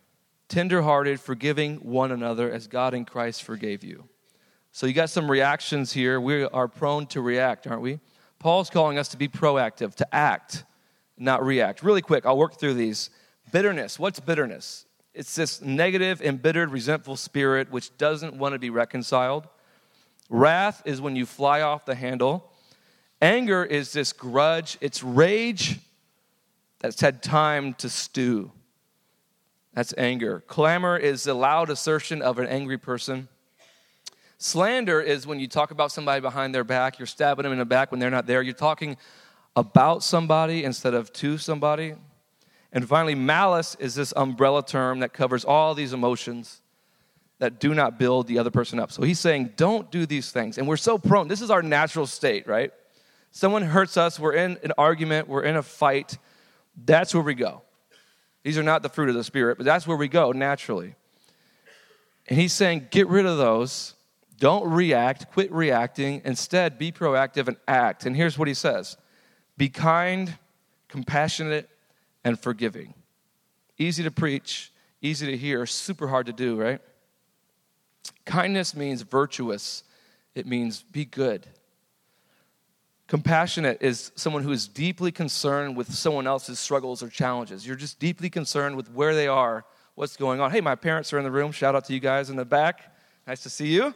tenderhearted, 0.50 1.22
forgiving 1.22 1.78
one 1.78 2.12
another 2.12 2.52
as 2.52 2.68
God 2.68 2.96
in 2.96 3.06
Christ 3.06 3.44
forgave 3.44 3.86
you. 3.86 4.10
So 4.74 4.88
you 4.88 4.94
got 4.94 5.10
some 5.10 5.32
reactions 5.32 5.94
here. 5.94 6.20
We 6.20 6.44
are 6.44 6.68
prone 6.68 7.06
to 7.08 7.22
react, 7.22 7.66
aren't 7.66 7.82
we? 7.82 8.02
Paul's 8.40 8.70
calling 8.70 8.98
us 8.98 9.08
to 9.10 9.18
be 9.18 9.30
proactive, 9.30 9.96
to 9.96 10.14
act 10.14 10.66
not 11.18 11.46
react. 11.46 11.84
Really 11.84 12.02
quick, 12.02 12.26
I'll 12.26 12.38
work 12.38 12.60
through 12.60 12.76
these. 12.76 13.10
Bitterness. 13.52 13.98
What's 13.98 14.20
bitterness? 14.20 14.86
It's 15.14 15.34
this 15.36 15.62
negative, 15.62 16.22
embittered, 16.22 16.70
resentful 16.70 17.16
spirit 17.16 17.72
which 17.72 17.98
doesn't 17.98 18.36
want 18.36 18.54
to 18.54 18.60
be 18.60 18.70
reconciled. 18.70 19.48
Wrath 20.30 20.82
is 20.86 21.02
when 21.02 21.16
you 21.16 21.26
fly 21.26 21.62
off 21.62 21.86
the 21.86 21.96
handle. 21.96 22.52
Anger 23.22 23.64
is 23.64 23.94
this 23.94 24.14
grudge, 24.14 24.78
it's 24.80 25.02
rage 25.02 25.80
that's 26.80 27.02
had 27.02 27.24
time 27.24 27.74
to 27.76 27.90
stew. 27.90 28.52
That's 29.74 29.94
anger. 29.98 30.44
Clamor 30.48 30.98
is 30.98 31.24
the 31.24 31.34
loud 31.34 31.70
assertion 31.70 32.22
of 32.22 32.40
an 32.40 32.48
angry 32.48 32.78
person. 32.78 33.28
Slander 34.38 35.02
is 35.02 35.26
when 35.26 35.40
you 35.40 35.48
talk 35.48 35.72
about 35.72 35.92
somebody 35.92 36.22
behind 36.22 36.54
their 36.54 36.64
back, 36.64 37.00
you're 37.00 37.08
stabbing 37.08 37.44
them 37.44 37.52
in 37.52 37.58
the 37.58 37.66
back 37.66 37.90
when 37.92 38.00
they're 38.00 38.12
not 38.12 38.28
there. 38.28 38.44
You're 38.44 38.54
talking 38.54 38.98
about 39.58 40.04
somebody 40.04 40.64
instead 40.64 40.94
of 40.94 41.12
to 41.12 41.38
somebody. 41.40 41.96
And 42.72 42.88
finally, 42.88 43.16
malice 43.16 43.76
is 43.80 43.96
this 43.96 44.14
umbrella 44.16 44.64
term 44.64 45.00
that 45.00 45.14
covers 45.14 45.44
all 45.44 45.74
these 45.74 45.94
emotions 45.94 46.62
that 47.40 47.60
do 47.60 47.74
not 47.74 47.98
build 47.98 48.28
the 48.28 48.38
other 48.38 48.52
person 48.52 48.80
up. 48.80 48.92
So 48.92 49.02
he's 49.02 49.20
saying, 49.20 49.54
don't 49.56 49.90
do 49.92 50.06
these 50.06 50.32
things. 50.32 50.60
And 50.60 50.68
we're 50.68 50.78
so 50.78 51.00
prone. 51.00 51.28
This 51.28 51.42
is 51.42 51.50
our 51.50 51.64
natural 51.64 52.06
state, 52.06 52.48
right? 52.48 52.72
Someone 53.32 53.64
hurts 53.64 53.98
us, 53.98 54.20
we're 54.20 54.34
in 54.34 54.58
an 54.64 54.74
argument, 54.78 55.28
we're 55.28 55.44
in 55.44 55.56
a 55.56 55.64
fight. 55.64 56.20
That's 56.86 57.14
where 57.14 57.24
we 57.24 57.34
go. 57.34 57.64
These 58.44 58.60
are 58.60 58.64
not 58.64 58.84
the 58.84 58.90
fruit 58.90 59.10
of 59.10 59.16
the 59.16 59.24
Spirit, 59.24 59.58
but 59.58 59.66
that's 59.66 59.88
where 59.88 59.98
we 59.98 60.08
go 60.08 60.32
naturally. 60.32 60.94
And 62.28 62.40
he's 62.40 62.54
saying, 62.54 62.88
get 62.92 63.08
rid 63.08 63.26
of 63.26 63.38
those. 63.38 63.96
Don't 64.40 64.70
react, 64.72 65.32
quit 65.32 65.52
reacting. 65.52 66.22
Instead, 66.26 66.78
be 66.78 66.92
proactive 66.92 67.48
and 67.48 67.58
act. 67.68 68.06
And 68.06 68.16
here's 68.16 68.38
what 68.38 68.48
he 68.48 68.54
says 68.54 68.98
be 69.58 69.70
kind, 69.70 70.38
compassionate, 70.88 71.70
and 72.24 72.40
forgiving. 72.40 72.94
Easy 73.78 74.04
to 74.04 74.12
preach, 74.12 74.72
easy 75.02 75.26
to 75.28 75.38
hear, 75.38 75.66
super 75.66 76.08
hard 76.08 76.28
to 76.28 76.34
do, 76.34 76.56
right? 76.56 76.80
Kindness 78.26 78.76
means 78.76 79.02
virtuous, 79.02 79.84
it 80.36 80.46
means 80.46 80.84
be 80.84 81.06
good. 81.06 81.48
Compassionate 83.08 83.78
is 83.82 84.12
someone 84.16 84.44
who 84.44 84.52
is 84.52 84.68
deeply 84.68 85.12
concerned 85.12 85.78
with 85.78 85.94
someone 85.94 86.28
else's 86.28 86.60
struggles 86.60 87.02
or 87.02 87.08
challenges. 87.08 87.66
You're 87.66 87.78
just 87.78 88.00
deeply 88.00 88.30
concerned 88.30 88.76
with 88.76 88.92
where 88.92 89.16
they 89.16 89.28
are, 89.28 89.64
what's 89.96 90.18
going 90.18 90.42
on. 90.42 90.52
Hey, 90.52 90.60
my 90.60 90.76
parents 90.76 91.14
are 91.14 91.18
in 91.18 91.24
the 91.24 91.32
room. 91.32 91.54
Shout 91.54 91.74
out 91.74 91.86
to 91.86 91.94
you 91.94 92.02
guys 92.02 92.30
in 92.30 92.36
the 92.36 92.44
back. 92.44 92.94
Nice 93.26 93.44
to 93.44 93.50
see 93.50 93.68
you. 93.68 93.96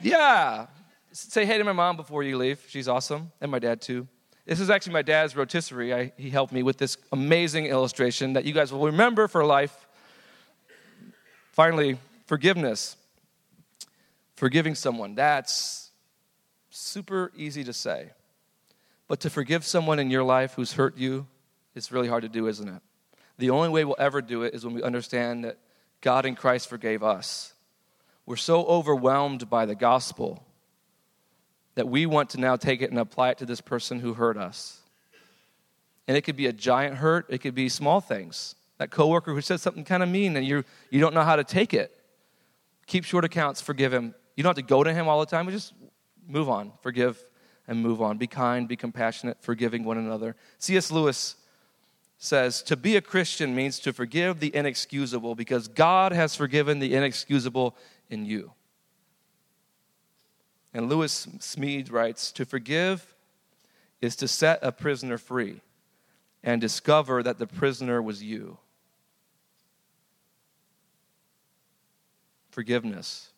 Yeah. 0.00 0.66
Say 1.12 1.44
hey 1.44 1.58
to 1.58 1.64
my 1.64 1.72
mom 1.72 1.96
before 1.96 2.22
you 2.22 2.38
leave. 2.38 2.64
She's 2.68 2.88
awesome. 2.88 3.30
And 3.38 3.50
my 3.50 3.58
dad, 3.58 3.82
too. 3.82 4.08
This 4.44 4.58
is 4.58 4.70
actually 4.70 4.94
my 4.94 5.02
dad's 5.02 5.36
rotisserie. 5.36 5.94
I, 5.94 6.12
he 6.16 6.30
helped 6.30 6.52
me 6.52 6.62
with 6.62 6.76
this 6.76 6.96
amazing 7.12 7.66
illustration 7.66 8.32
that 8.32 8.44
you 8.44 8.52
guys 8.52 8.72
will 8.72 8.86
remember 8.86 9.28
for 9.28 9.44
life. 9.44 9.86
Finally, 11.52 11.98
forgiveness. 12.26 12.96
Forgiving 14.34 14.74
someone. 14.74 15.14
That's 15.14 15.90
super 16.70 17.30
easy 17.36 17.62
to 17.64 17.72
say. 17.72 18.10
But 19.06 19.20
to 19.20 19.30
forgive 19.30 19.64
someone 19.64 19.98
in 19.98 20.10
your 20.10 20.24
life 20.24 20.54
who's 20.54 20.72
hurt 20.72 20.96
you, 20.98 21.26
it's 21.74 21.92
really 21.92 22.08
hard 22.08 22.22
to 22.22 22.28
do, 22.28 22.48
isn't 22.48 22.68
it? 22.68 22.82
The 23.38 23.50
only 23.50 23.68
way 23.68 23.84
we'll 23.84 23.96
ever 23.98 24.20
do 24.20 24.42
it 24.42 24.54
is 24.54 24.64
when 24.64 24.74
we 24.74 24.82
understand 24.82 25.44
that 25.44 25.58
God 26.00 26.26
in 26.26 26.34
Christ 26.34 26.68
forgave 26.68 27.02
us. 27.02 27.54
We're 28.26 28.36
so 28.36 28.64
overwhelmed 28.64 29.48
by 29.48 29.66
the 29.66 29.74
gospel 29.74 30.44
that 31.74 31.88
we 31.88 32.06
want 32.06 32.30
to 32.30 32.40
now 32.40 32.56
take 32.56 32.82
it 32.82 32.90
and 32.90 32.98
apply 32.98 33.30
it 33.30 33.38
to 33.38 33.46
this 33.46 33.60
person 33.60 34.00
who 34.00 34.14
hurt 34.14 34.36
us. 34.36 34.80
And 36.06 36.16
it 36.16 36.22
could 36.22 36.36
be 36.36 36.46
a 36.46 36.52
giant 36.52 36.96
hurt, 36.96 37.26
it 37.28 37.38
could 37.38 37.54
be 37.54 37.68
small 37.68 38.00
things. 38.00 38.54
That 38.78 38.90
coworker 38.90 39.32
who 39.32 39.40
said 39.40 39.60
something 39.60 39.84
kind 39.84 40.02
of 40.02 40.08
mean 40.08 40.36
and 40.36 40.44
you 40.44 40.64
you 40.90 41.00
don't 41.00 41.14
know 41.14 41.22
how 41.22 41.36
to 41.36 41.44
take 41.44 41.72
it. 41.72 41.96
Keep 42.86 43.04
short 43.04 43.24
accounts, 43.24 43.60
forgive 43.60 43.92
him. 43.92 44.14
You 44.36 44.42
don't 44.42 44.50
have 44.50 44.64
to 44.64 44.68
go 44.68 44.82
to 44.82 44.92
him 44.92 45.08
all 45.08 45.20
the 45.20 45.26
time, 45.26 45.44
but 45.44 45.52
just 45.52 45.72
move 46.26 46.48
on, 46.48 46.72
forgive 46.80 47.22
and 47.68 47.80
move 47.80 48.02
on. 48.02 48.18
Be 48.18 48.26
kind, 48.26 48.66
be 48.66 48.76
compassionate, 48.76 49.38
forgiving 49.40 49.84
one 49.84 49.98
another. 49.98 50.34
C.S. 50.58 50.90
Lewis 50.90 51.36
says 52.18 52.62
to 52.62 52.76
be 52.76 52.96
a 52.96 53.00
Christian 53.00 53.54
means 53.54 53.78
to 53.80 53.92
forgive 53.92 54.40
the 54.40 54.54
inexcusable 54.54 55.34
because 55.34 55.68
God 55.68 56.12
has 56.12 56.34
forgiven 56.34 56.78
the 56.78 56.94
inexcusable 56.94 57.76
in 58.10 58.24
you. 58.26 58.52
And 60.74 60.88
Lewis 60.88 61.26
Smedes 61.38 61.92
writes 61.92 62.32
to 62.32 62.44
forgive 62.44 63.14
is 64.00 64.16
to 64.16 64.28
set 64.28 64.58
a 64.62 64.72
prisoner 64.72 65.18
free 65.18 65.60
and 66.42 66.60
discover 66.60 67.22
that 67.22 67.38
the 67.38 67.46
prisoner 67.46 68.02
was 68.02 68.22
you. 68.22 68.58
Forgiveness. 72.50 73.30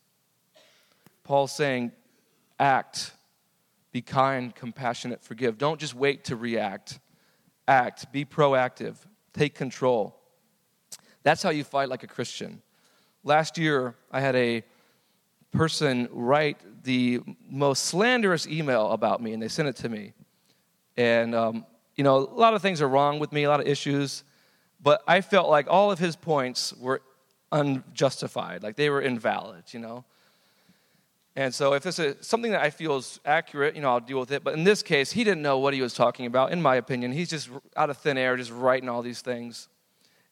Paul's 1.22 1.52
saying, 1.52 1.92
act, 2.58 3.12
be 3.92 4.02
kind, 4.02 4.54
compassionate, 4.54 5.22
forgive. 5.22 5.58
Don't 5.58 5.78
just 5.78 5.94
wait 5.94 6.24
to 6.24 6.36
react 6.36 6.98
act, 7.66 8.12
be 8.12 8.24
proactive, 8.24 8.96
take 9.32 9.54
control. 9.54 10.16
That's 11.22 11.42
how 11.42 11.50
you 11.50 11.64
fight 11.64 11.88
like 11.88 12.02
a 12.02 12.06
Christian. 12.06 12.62
Last 13.22 13.56
year, 13.56 13.94
I 14.10 14.20
had 14.20 14.36
a 14.36 14.62
person 15.52 16.08
write 16.12 16.58
the 16.84 17.20
most 17.50 17.86
slanderous 17.86 18.46
email 18.46 18.92
about 18.92 19.22
me, 19.22 19.32
and 19.32 19.42
they 19.42 19.48
sent 19.48 19.68
it 19.68 19.76
to 19.76 19.88
me. 19.88 20.12
And, 20.96 21.34
um, 21.34 21.66
you 21.96 22.04
know, 22.04 22.18
a 22.18 22.20
lot 22.20 22.54
of 22.54 22.62
things 22.62 22.80
are 22.80 22.88
wrong 22.88 23.18
with 23.18 23.32
me, 23.32 23.44
a 23.44 23.48
lot 23.48 23.60
of 23.60 23.66
issues, 23.66 24.22
but 24.80 25.02
I 25.08 25.22
felt 25.22 25.48
like 25.48 25.66
all 25.68 25.90
of 25.90 25.98
his 25.98 26.14
points 26.14 26.72
were 26.74 27.02
unjustified, 27.50 28.62
like 28.62 28.76
they 28.76 28.90
were 28.90 29.00
invalid, 29.00 29.64
you 29.72 29.80
know. 29.80 30.04
And 31.36 31.52
so, 31.52 31.72
if 31.72 31.82
this 31.82 31.98
is 31.98 32.24
something 32.24 32.52
that 32.52 32.62
I 32.62 32.70
feel 32.70 32.96
is 32.96 33.18
accurate, 33.24 33.74
you 33.74 33.82
know, 33.82 33.90
I'll 33.90 34.00
deal 34.00 34.20
with 34.20 34.30
it. 34.30 34.44
But 34.44 34.54
in 34.54 34.62
this 34.62 34.84
case, 34.84 35.10
he 35.10 35.24
didn't 35.24 35.42
know 35.42 35.58
what 35.58 35.74
he 35.74 35.82
was 35.82 35.92
talking 35.92 36.26
about, 36.26 36.52
in 36.52 36.62
my 36.62 36.76
opinion. 36.76 37.10
He's 37.10 37.30
just 37.30 37.48
out 37.76 37.90
of 37.90 37.98
thin 37.98 38.16
air, 38.16 38.36
just 38.36 38.52
writing 38.52 38.88
all 38.88 39.02
these 39.02 39.20
things. 39.20 39.68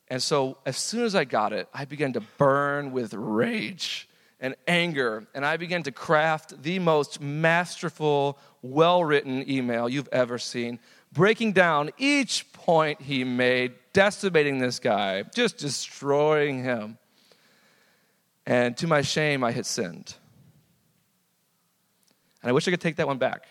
And 0.06 0.22
so, 0.22 0.58
as 0.64 0.76
soon 0.76 1.04
as 1.04 1.16
I 1.16 1.24
got 1.24 1.52
it, 1.52 1.68
I 1.74 1.86
began 1.86 2.12
to 2.12 2.20
burn 2.38 2.92
with 2.92 3.14
rage 3.14 4.08
and 4.42 4.56
anger. 4.66 5.24
And 5.34 5.46
I 5.46 5.56
began 5.56 5.84
to 5.84 5.92
craft 5.92 6.62
the 6.62 6.80
most 6.80 7.20
masterful, 7.20 8.38
well 8.60 9.02
written 9.02 9.48
email 9.48 9.88
you've 9.88 10.08
ever 10.10 10.36
seen, 10.36 10.80
breaking 11.12 11.52
down 11.52 11.90
each 11.96 12.52
point 12.52 13.00
he 13.00 13.22
made, 13.24 13.72
decimating 13.92 14.58
this 14.58 14.80
guy, 14.80 15.22
just 15.34 15.56
destroying 15.56 16.62
him. 16.64 16.98
And 18.44 18.76
to 18.78 18.88
my 18.88 19.00
shame, 19.02 19.44
I 19.44 19.52
had 19.52 19.64
sinned. 19.64 20.16
And 22.42 22.50
I 22.50 22.52
wish 22.52 22.66
I 22.66 22.72
could 22.72 22.80
take 22.80 22.96
that 22.96 23.06
one 23.06 23.18
back. 23.18 23.46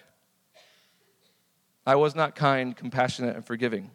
I 1.88 1.96
was 1.96 2.14
not 2.14 2.36
kind, 2.36 2.76
compassionate, 2.76 3.38
and 3.38 3.46
forgiving. 3.46 3.90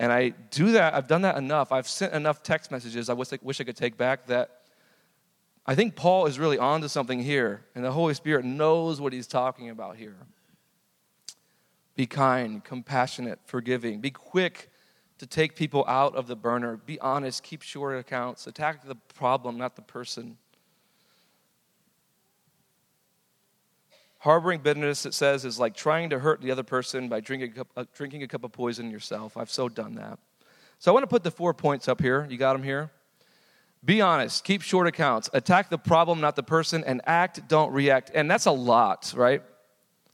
And 0.00 0.10
I 0.10 0.30
do 0.50 0.72
that, 0.72 0.94
I've 0.94 1.06
done 1.06 1.22
that 1.22 1.36
enough. 1.36 1.70
I've 1.70 1.86
sent 1.86 2.12
enough 2.12 2.42
text 2.42 2.72
messages 2.72 3.08
I 3.08 3.12
wish 3.12 3.32
I, 3.32 3.38
wish 3.40 3.60
I 3.60 3.64
could 3.64 3.76
take 3.76 3.96
back 3.96 4.26
that 4.26 4.61
I 5.64 5.74
think 5.74 5.94
Paul 5.94 6.26
is 6.26 6.38
really 6.38 6.58
onto 6.58 6.88
something 6.88 7.20
here, 7.20 7.64
and 7.74 7.84
the 7.84 7.92
Holy 7.92 8.14
Spirit 8.14 8.44
knows 8.44 9.00
what 9.00 9.12
he's 9.12 9.28
talking 9.28 9.70
about 9.70 9.96
here. 9.96 10.16
Be 11.94 12.06
kind, 12.06 12.64
compassionate, 12.64 13.38
forgiving. 13.44 14.00
Be 14.00 14.10
quick 14.10 14.70
to 15.18 15.26
take 15.26 15.54
people 15.54 15.84
out 15.86 16.16
of 16.16 16.26
the 16.26 16.34
burner. 16.34 16.78
Be 16.78 16.98
honest, 16.98 17.44
keep 17.44 17.62
short 17.62 17.96
accounts. 17.96 18.46
Attack 18.48 18.84
the 18.86 18.96
problem, 19.14 19.56
not 19.56 19.76
the 19.76 19.82
person. 19.82 20.36
Harboring 24.18 24.60
bitterness, 24.60 25.06
it 25.06 25.14
says, 25.14 25.44
is 25.44 25.60
like 25.60 25.76
trying 25.76 26.10
to 26.10 26.18
hurt 26.18 26.40
the 26.40 26.50
other 26.50 26.62
person 26.62 27.08
by 27.08 27.20
drinking 27.20 27.50
a 27.50 27.54
cup, 27.54 27.68
uh, 27.76 27.84
drinking 27.94 28.22
a 28.22 28.28
cup 28.28 28.42
of 28.42 28.52
poison 28.52 28.90
yourself. 28.90 29.36
I've 29.36 29.50
so 29.50 29.68
done 29.68 29.94
that. 29.96 30.18
So 30.78 30.90
I 30.90 30.94
want 30.94 31.04
to 31.04 31.08
put 31.08 31.22
the 31.22 31.30
four 31.30 31.54
points 31.54 31.86
up 31.86 32.00
here. 32.00 32.26
You 32.28 32.36
got 32.36 32.54
them 32.54 32.62
here? 32.62 32.90
Be 33.84 34.00
honest, 34.00 34.44
keep 34.44 34.62
short 34.62 34.86
accounts, 34.86 35.28
attack 35.32 35.68
the 35.68 35.78
problem, 35.78 36.20
not 36.20 36.36
the 36.36 36.42
person, 36.42 36.84
and 36.84 37.00
act, 37.04 37.48
don't 37.48 37.72
react. 37.72 38.12
And 38.14 38.30
that's 38.30 38.46
a 38.46 38.52
lot, 38.52 39.12
right? 39.16 39.42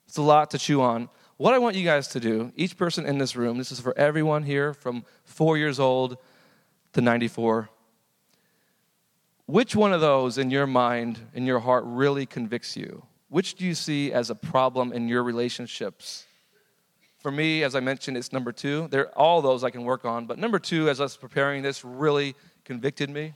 It's 0.07 0.17
a 0.17 0.23
lot 0.23 0.51
to 0.53 0.59
chew 0.59 0.81
on. 0.81 1.11
What 1.37 1.55
I 1.55 1.59
want 1.59 1.77
you 1.77 1.85
guys 1.85 2.09
to 2.09 2.21
do, 2.21 2.51
each 2.57 2.77
person 2.77 3.05
in 3.05 3.19
this 3.19 3.37
room, 3.37 3.59
this 3.59 3.71
is 3.71 3.79
for 3.79 3.97
everyone 3.97 4.43
here 4.43 4.73
from 4.73 5.05
four 5.25 5.59
years 5.59 5.79
old 5.79 6.17
to 6.95 7.01
94. 7.03 7.69
Which 9.45 9.77
one 9.77 9.93
of 9.93 10.01
those 10.01 10.39
in 10.39 10.51
your 10.51 10.67
mind, 10.67 11.21
in 11.35 11.47
your 11.47 11.61
heart, 11.61 11.85
really 11.87 12.27
convicts 12.27 12.77
you? 12.77 13.05
Which 13.29 13.55
do 13.55 13.67
you 13.67 13.75
see 13.75 14.13
as 14.13 14.31
a 14.31 14.35
problem 14.35 14.93
in 14.93 15.09
your 15.09 15.23
relationships? 15.23 16.25
For 17.19 17.31
me, 17.31 17.63
as 17.63 17.75
I 17.75 17.81
mentioned, 17.81 18.17
it's 18.17 18.33
number 18.33 18.53
two. 18.53 18.89
There 18.91 19.09
all 19.19 19.43
those 19.43 19.63
I 19.63 19.71
can 19.71 19.85
work 19.85 20.05
on, 20.05 20.27
but 20.27 20.39
number 20.39 20.59
two, 20.59 20.89
as 20.89 21.01
I 21.01 21.05
was 21.05 21.17
preparing 21.17 21.63
this, 21.63 21.85
really 21.85 22.35
convicted 22.65 23.11
me. 23.11 23.35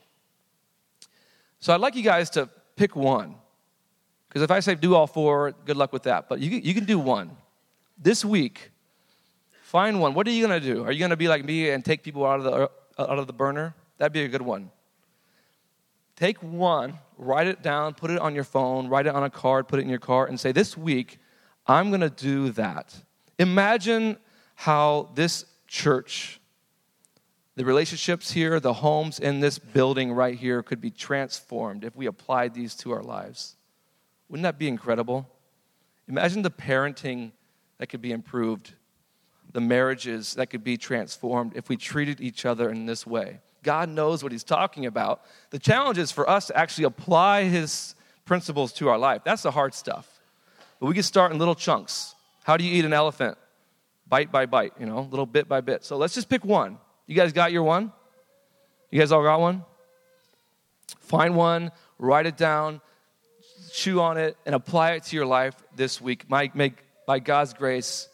So 1.63 1.73
I'd 1.73 1.81
like 1.81 1.95
you 1.95 2.03
guys 2.03 2.29
to 2.31 2.49
pick 2.75 2.97
one. 2.97 3.37
Because 4.29 4.43
if 4.43 4.51
I 4.51 4.59
say 4.59 4.75
do 4.75 4.97
all 4.97 5.07
four, 5.07 5.53
good 5.65 5.77
luck 5.77 5.93
with 5.93 6.03
that. 6.03 6.29
But 6.29 6.41
you, 6.41 6.51
you 6.59 6.75
can 6.75 6.85
do 6.85 6.99
one. 6.99 7.37
This 7.97 8.25
week, 8.25 8.73
find 9.63 10.01
one. 10.01 10.13
What 10.13 10.27
are 10.27 10.33
you 10.33 10.45
going 10.45 10.61
to 10.61 10.75
do? 10.75 10.83
Are 10.83 10.91
you 10.91 10.99
going 10.99 11.11
to 11.11 11.17
be 11.17 11.29
like 11.29 11.45
me 11.45 11.71
and 11.71 11.85
take 11.85 12.03
people 12.03 12.27
out 12.27 12.41
of, 12.41 12.45
the, 12.45 12.53
out 13.01 13.17
of 13.17 13.29
the 13.29 13.33
burner? 13.33 13.77
That'd 13.99 14.13
be 14.13 14.25
a 14.25 14.29
good 14.29 14.43
one. 14.43 14.73
Take 16.17 16.43
one, 16.43 16.99
write 17.17 17.47
it 17.47 17.63
down, 17.63 17.95
put 17.95 18.11
it 18.11 18.19
on 18.19 18.35
your 18.35 18.43
phone, 18.43 18.89
write 18.89 19.07
it 19.07 19.15
on 19.15 19.23
a 19.23 19.31
card, 19.31 19.69
put 19.69 19.79
it 19.79 19.83
in 19.83 19.89
your 19.89 20.01
car, 20.01 20.27
and 20.27 20.41
say, 20.41 20.51
This 20.51 20.77
week, 20.77 21.19
I'm 21.69 21.91
going 21.91 22.01
to 22.01 22.11
do 22.11 22.51
that. 22.51 22.93
Imagine 23.39 24.17
how 24.57 25.11
this 25.15 25.45
church, 25.69 26.41
the 27.55 27.65
relationships 27.65 28.33
here, 28.33 28.61
the 28.61 28.73
homes 28.73 29.19
in 29.19 29.41
this 29.41 29.59
building 29.59 30.13
right 30.13 30.39
here 30.39 30.63
could 30.63 30.81
be 30.81 30.91
transformed 30.91 31.85
if 31.85 31.95
we 31.95 32.07
applied 32.07 32.55
these 32.55 32.75
to 32.77 32.93
our 32.93 33.03
lives. 33.03 33.57
Wouldn't 34.29 34.45
that 34.45 34.59
be 34.59 34.69
incredible? 34.69 35.29
Imagine 36.09 36.43
the 36.43 36.51
parenting 36.51 37.33
that 37.79 37.89
could 37.89 38.01
be 38.01 38.13
improved, 38.13 38.73
the 39.53 39.61
marriages 39.61 40.35
that 40.35 40.49
could 40.49 40.65
be 40.65 40.79
transformed 40.79 41.53
if 41.55 41.69
we 41.69 41.77
treated 41.77 42.21
each 42.21 42.47
other 42.47 42.71
in 42.71 42.87
this 42.87 43.07
way. 43.07 43.41
God 43.63 43.91
knows 43.91 44.23
what 44.23 44.33
He's 44.33 44.45
talking 44.45 44.87
about. 44.87 45.23
The 45.51 45.59
challenge 45.59 45.99
is 45.99 46.11
for 46.11 46.29
us 46.29 46.47
to 46.47 46.57
actually 46.57 46.85
apply 46.85 47.45
His 47.45 47.95
principles 48.25 48.73
to 48.75 48.89
our 48.89 48.99
life. 48.99 49.23
That's 49.25 49.43
the 49.43 49.51
hard 49.51 49.75
stuff. 49.75 50.09
But 50.81 50.87
we 50.87 50.95
can 50.95 51.03
start 51.03 51.33
in 51.33 51.39
little 51.39 51.55
chunks. 51.55 52.15
How 52.45 52.57
do 52.57 52.65
you 52.65 52.75
eat 52.75 52.85
an 52.85 52.93
elephant? 52.93 53.37
Bite 54.09 54.33
by 54.33 54.47
bite, 54.47 54.73
you 54.81 54.87
know, 54.87 55.03
little 55.03 55.27
bit 55.27 55.49
by 55.49 55.61
bit. 55.61 55.85
So 55.85 55.97
let's 55.97 56.15
just 56.15 56.29
pick 56.29 56.45
one. 56.45 56.79
You 57.07 57.15
guys 57.15 57.33
got 57.33 57.53
your 57.53 57.63
one? 57.63 57.93
You 58.91 58.99
guys 58.99 59.13
all 59.13 59.23
got 59.23 59.41
one? 59.41 59.65
Find 61.01 61.37
one, 61.37 61.71
write 61.99 62.27
it 62.27 62.37
down, 62.37 62.81
chew 63.73 64.01
on 64.01 64.17
it, 64.17 64.37
and 64.47 64.55
apply 64.55 64.93
it 64.93 65.05
to 65.05 65.17
your 65.17 65.27
life 65.27 65.55
this 65.75 66.01
week. 66.01 66.31
May, 66.31 66.51
may, 66.55 66.75
by 67.07 67.19
God's 67.19 67.55
grace, 67.55 68.09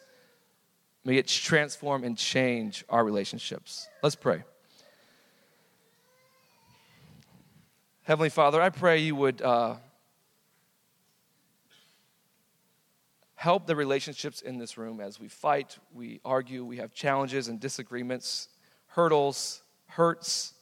may 1.05 1.17
it 1.17 1.27
transform 1.27 2.05
and 2.05 2.17
change 2.17 2.85
our 2.89 3.05
relationships. 3.05 3.89
Let's 4.03 4.17
pray. 4.17 4.43
Heavenly 8.03 8.31
Father, 8.31 8.61
I 8.61 8.71
pray 8.71 8.99
you 8.99 9.15
would 9.17 9.43
uh, 9.43 9.77
help 13.35 13.67
the 13.67 13.77
relationships 13.77 14.41
in 14.41 14.59
this 14.59 14.79
room 14.79 15.01
as 15.01 15.21
we 15.21 15.29
fight, 15.29 15.79
we 15.93 16.21
argue, 16.25 16.65
we 16.65 16.79
have 16.79 16.95
challenges 16.95 17.49
and 17.49 17.61
disagreements, 17.61 18.49
hurdles, 18.99 19.63
hurts. 19.87 20.55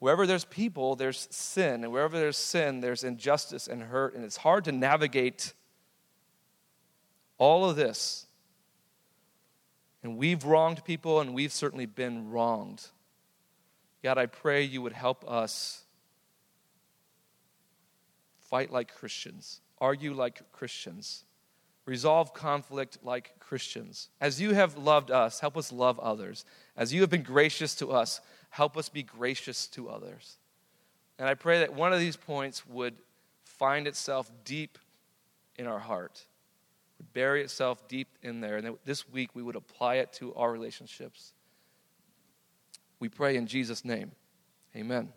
Wherever 0.00 0.26
there's 0.26 0.44
people, 0.44 0.96
there's 0.96 1.28
sin. 1.30 1.84
And 1.84 1.92
wherever 1.92 2.18
there's 2.18 2.36
sin, 2.36 2.80
there's 2.80 3.04
injustice 3.04 3.68
and 3.68 3.80
hurt. 3.80 4.16
And 4.16 4.24
it's 4.24 4.38
hard 4.38 4.64
to 4.64 4.72
navigate 4.72 5.52
all 7.38 7.70
of 7.70 7.76
this. 7.76 8.26
And 10.02 10.16
we've 10.16 10.44
wronged 10.44 10.84
people, 10.84 11.20
and 11.20 11.34
we've 11.34 11.52
certainly 11.52 11.86
been 11.86 12.28
wronged. 12.30 12.84
God, 14.02 14.18
I 14.18 14.26
pray 14.26 14.64
you 14.64 14.82
would 14.82 14.92
help 14.92 15.24
us 15.30 15.84
fight 18.40 18.72
like 18.72 18.92
Christians, 18.92 19.60
argue 19.78 20.12
like 20.12 20.42
Christians, 20.50 21.22
resolve 21.86 22.32
conflict 22.32 22.98
like 23.02 23.38
Christians. 23.38 24.08
As 24.20 24.40
you 24.40 24.54
have 24.54 24.76
loved 24.78 25.10
us, 25.10 25.40
help 25.40 25.56
us 25.56 25.70
love 25.70 25.98
others. 25.98 26.44
As 26.76 26.92
you 26.92 27.02
have 27.02 27.10
been 27.10 27.22
gracious 27.22 27.74
to 27.76 27.92
us, 27.92 28.20
help 28.50 28.76
us 28.76 28.88
be 28.88 29.02
gracious 29.02 29.66
to 29.68 29.88
others. 29.88 30.38
And 31.18 31.28
I 31.28 31.34
pray 31.34 31.60
that 31.60 31.74
one 31.74 31.92
of 31.92 32.00
these 32.00 32.16
points 32.16 32.66
would 32.66 32.94
find 33.44 33.86
itself 33.86 34.30
deep 34.44 34.78
in 35.56 35.66
our 35.66 35.78
heart, 35.78 36.26
would 36.98 37.12
bury 37.12 37.42
itself 37.42 37.86
deep 37.86 38.08
in 38.22 38.40
there, 38.40 38.56
and 38.56 38.66
that 38.66 38.84
this 38.84 39.08
week 39.08 39.30
we 39.34 39.42
would 39.42 39.56
apply 39.56 39.96
it 39.96 40.12
to 40.14 40.34
our 40.34 40.50
relationships. 40.50 41.32
We 42.98 43.08
pray 43.08 43.36
in 43.36 43.46
Jesus' 43.46 43.84
name. 43.84 44.12
Amen. 44.74 45.12